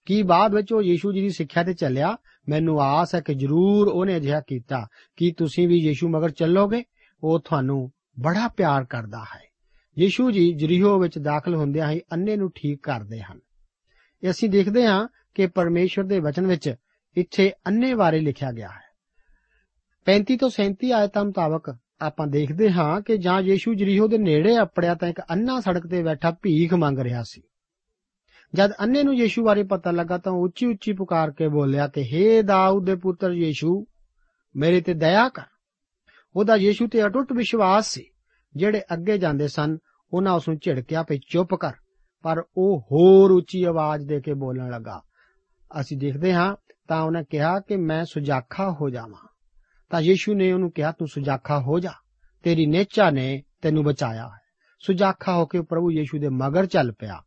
ਕੀ 0.05 0.21
ਬਾਅਦ 0.21 0.55
ਵਿੱਚ 0.55 0.73
ਉਹ 0.73 0.81
ਯੀਸ਼ੂ 0.81 1.13
ਜੀ 1.13 1.21
ਦੀ 1.21 1.29
ਸਿੱਖਿਆ 1.29 1.63
ਤੇ 1.63 1.73
ਚੱਲਿਆ? 1.73 2.17
ਮੈਨੂੰ 2.49 2.81
ਆਸ 2.81 3.15
ਹੈ 3.15 3.19
ਕਿ 3.19 3.33
ਜ਼ਰੂਰ 3.33 3.87
ਉਹਨੇ 3.87 4.15
ਅਜਿਹਾ 4.15 4.41
ਕੀਤਾ। 4.41 4.87
ਕੀ 5.15 5.31
ਤੁਸੀਂ 5.31 5.67
ਵੀ 5.67 5.77
ਯੀਸ਼ੂ 5.77 6.09
ਮਗਰ 6.09 6.29
ਚੱਲੋਗੇ? 6.29 6.83
ਉਹ 7.23 7.39
ਤੁਹਾਨੂੰ 7.39 7.91
ਬੜਾ 8.19 8.47
ਪਿਆਰ 8.47 8.85
ਕਰਦਾ 8.85 9.25
ਹੈ। 9.35 9.41
ਯੀਸ਼ੂ 9.99 10.31
ਜੀ 10.31 10.53
ਜਰੀਹੋ 10.53 10.99
ਵਿੱਚ 10.99 11.17
ਦਾਖਲ 11.17 11.55
ਹੁੰਦਿਆਂ 11.55 11.91
ਹੀ 11.91 11.99
ਅੰਨੇ 12.13 12.35
ਨੂੰ 12.35 12.51
ਠੀਕ 12.55 12.79
ਕਰਦੇ 12.83 13.19
ਹਨ। 13.19 13.39
ਅਸੀਂ 14.29 14.49
ਦੇਖਦੇ 14.49 14.85
ਹਾਂ 14.85 15.07
ਕਿ 15.35 15.47
ਪਰਮੇਸ਼ਵਰ 15.47 16.05
ਦੇ 16.05 16.19
ਵਚਨ 16.19 16.47
ਵਿੱਚ 16.47 16.75
ਇੱਥੇ 17.17 17.51
ਅੰਨੇ 17.67 17.93
ਬਾਰੇ 17.93 18.19
ਲਿਖਿਆ 18.19 18.51
ਗਿਆ 18.51 18.67
ਹੈ। 18.67 18.93
35 20.05 20.37
ਤੋਂ 20.37 20.49
37 20.49 20.91
ਆਇਤਾਂ 20.91 21.25
ਮੁਤਾਬਕ 21.25 21.75
ਆਪਾਂ 22.01 22.27
ਦੇਖਦੇ 22.27 22.71
ਹਾਂ 22.71 23.01
ਕਿ 23.01 23.17
ਜਾਂ 23.17 23.41
ਯੀਸ਼ੂ 23.41 23.73
ਜਰੀਹੋ 23.73 24.07
ਦੇ 24.07 24.17
ਨੇੜੇ 24.17 24.55
ਆਪੜਿਆ 24.55 24.95
ਤਾਂ 24.95 25.07
ਇੱਕ 25.07 25.21
ਅੰਨਾ 25.31 25.59
ਸੜਕ 25.59 25.87
ਤੇ 25.87 26.03
ਬੈਠਾ 26.03 26.31
ਭੀਖ 26.31 26.73
ਮੰਗ 26.73 26.99
ਰਿਹਾ 26.99 27.23
ਸੀ। 27.23 27.41
ਜਦ 28.55 28.71
ਅੰਨੇ 28.71 29.03
ਨੂੰ 29.03 29.15
ਯੀਸ਼ੂ 29.15 29.45
ਬਾਰੇ 29.45 29.63
ਪਤਾ 29.63 29.91
ਲੱਗਾ 29.91 30.17
ਤਾਂ 30.17 30.31
ਉੱਚੀ 30.31 30.65
ਉੱਚੀ 30.65 30.93
ਪੁਕਾਰ 30.93 31.31
ਕੇ 31.31 31.47
ਬੋਲਿਆ 31.47 31.87
ਕਿ 31.87 32.01
हे 32.01 32.43
ਦਾਊਦ 32.43 32.85
ਦੇ 32.85 32.95
ਪੁੱਤਰ 32.95 33.31
ਯੀਸ਼ੂ, 33.31 33.85
ਮੇਰੇ 34.55 34.81
ਤੇ 34.81 34.93
ਦਇਆ 34.93 35.29
ਕਰ। 35.29 35.43
ਉਹਦਾ 36.35 36.55
ਯੀਸ਼ੂ 36.55 36.87
ਤੇ 36.87 37.05
ਅਟੁੱਟ 37.05 37.33
ਵਿਸ਼ਵਾਸ 37.33 37.87
ਸੀ। 37.87 38.09
ਜਿਹੜੇ 38.55 38.81
ਅੱਗੇ 38.93 39.17
ਜਾਂਦੇ 39.17 39.47
ਸਨ, 39.47 39.77
ਉਹਨਾਂ 40.13 40.33
ਉਸ 40.33 40.49
ਨੂੰ 40.49 40.57
ਝਿੜਕਿਆ 40.57 41.03
ਪਈ 41.03 41.17
ਚੁੱਪ 41.31 41.55
ਕਰ। 41.55 41.71
ਪਰ 42.23 42.43
ਉਹ 42.57 42.81
ਹੋਰ 42.91 43.31
ਉੱਚੀ 43.31 43.63
ਆਵਾਜ਼ 43.63 44.07
ਦੇ 44.07 44.21
ਕੇ 44.21 44.33
ਬੋਲਣ 44.33 44.69
ਲੱਗਾ, 44.69 45.01
ਅਸੀਂ 45.81 45.97
ਦੇਖਦੇ 45.97 46.33
ਹਾਂ। 46.33 46.55
ਤਾਂ 46.87 47.01
ਉਹਨੇ 47.01 47.23
ਕਿਹਾ 47.29 47.59
ਕਿ 47.59 47.75
ਮੈਂ 47.75 48.05
ਸੁਜਾਖਾ 48.05 48.71
ਹੋ 48.71 48.89
ਜਾਵਾਂ। 48.89 49.27
ਤਾਂ 49.89 50.01
ਯੀਸ਼ੂ 50.01 50.33
ਨੇ 50.33 50.51
ਉਹਨੂੰ 50.51 50.71
ਕਿਹਾ, 50.71 50.91
ਤੂੰ 50.91 51.07
ਸੁਜਾਖਾ 51.07 51.59
ਹੋ 51.59 51.79
ਜਾ। 51.79 51.91
ਤੇਰੀ 52.43 52.65
ਨੇਚਾ 52.65 53.09
ਨੇ 53.09 53.43
ਤੈਨੂੰ 53.61 53.83
ਬਚਾਇਆ 53.83 54.25
ਹੈ। 54.25 54.41
ਸੁਜਾਖਾ 54.79 55.33
ਹੋ 55.33 55.45
ਕੇ 55.45 55.61
ਪ੍ਰਭੂ 55.61 55.91
ਯੀਸ਼ੂ 55.91 56.19
ਦੇ 56.19 56.29
ਮਗਰ 56.29 56.65
ਚੱਲ 56.65 56.91
ਪਿਆ। 56.91 57.21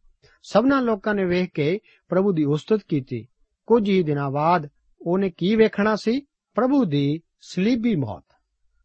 ਸਭਨਾ 0.52 0.80
ਲੋਕਾਂ 0.80 1.14
ਨੇ 1.14 1.24
ਵੇਖ 1.24 1.50
ਕੇ 1.54 1.80
ਪ੍ਰਭੂ 2.09 2.32
ਦੀ 2.32 2.44
ਉਸਤਤ 2.44 2.80
ਕੀਤੀ। 2.88 3.28
ਕੁਝ 3.66 3.90
ਹੀ 3.90 4.02
ਦਿਨਾਂ 4.02 4.30
ਬਾਅਦ 4.30 4.68
ਉਹਨੇ 5.00 5.30
ਕੀ 5.30 5.56
ਵੇਖਣਾ 5.56 5.96
ਸੀ? 5.96 6.20
ਪ੍ਰਭੂ 6.54 6.85
ਦੀ 6.85 7.20
ਸਲੀਬੀ 7.40 7.96
ਮੌਤ। 7.96 8.24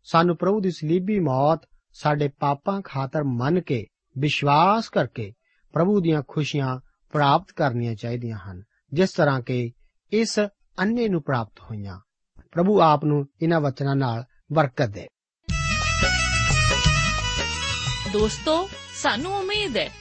ਸਾਨੂੰ 0.03 0.37
ਪ੍ਰਭੂ 0.37 0.61
ਦੀ 0.61 0.71
ਸਲੀਬੀ 0.71 1.19
ਮੌਤ 1.19 1.61
ਸਾਡੇ 1.93 2.27
ਪਾਪਾਂ 2.27 2.81
ਖਾਤਰ 2.81 3.23
ਮੰਨ 3.23 3.61
ਕੇ, 3.61 3.87
ਵਿਸ਼ਵਾਸ 4.17 4.89
ਕਰਕੇ 4.89 5.33
ਪ੍ਰਭੂ 5.73 6.01
ਦੀਆਂ 6.01 6.23
ਖੁਸ਼ੀਆਂ 6.27 6.79
ਪ੍ਰਾਪਤ 7.11 7.51
ਕਰਨੀਆਂ 7.51 7.95
ਚਾਹੀਦੀਆਂ 7.95 8.37
ਹਨ। 8.37 8.63
ਜਿਸ 8.93 9.09
ਤਰ੍ਹਾਂ 9.11 9.41
ਕਿ 9.41 9.71
ਇਸ 10.11 10.39
ਅੰਨੇ 10.79 11.07
ਨੂੰ 11.07 11.23
ਪ੍ਰਾਪਤ 11.23 11.59
ਹੋਈਆਂ। 11.59 11.99
ਪ੍ਰਭੂ 12.51 12.81
ਆਪ 12.81 13.05
ਨੂੰ 13.05 13.25
ਇਹਨਾਂ 13.41 13.61
ਵਚਨਾਂ 13.61 13.95
ਨਾਲ 13.95 14.23
ਬਰਕਤ 14.53 14.85
ਦੇ। 14.85 15.07
ਦੋਸਤੋ, 18.13 18.69
ਸਾਨੂੰ 18.93 19.33
ਉਮੀਦ 19.33 19.77
ਹੈ 19.77 20.00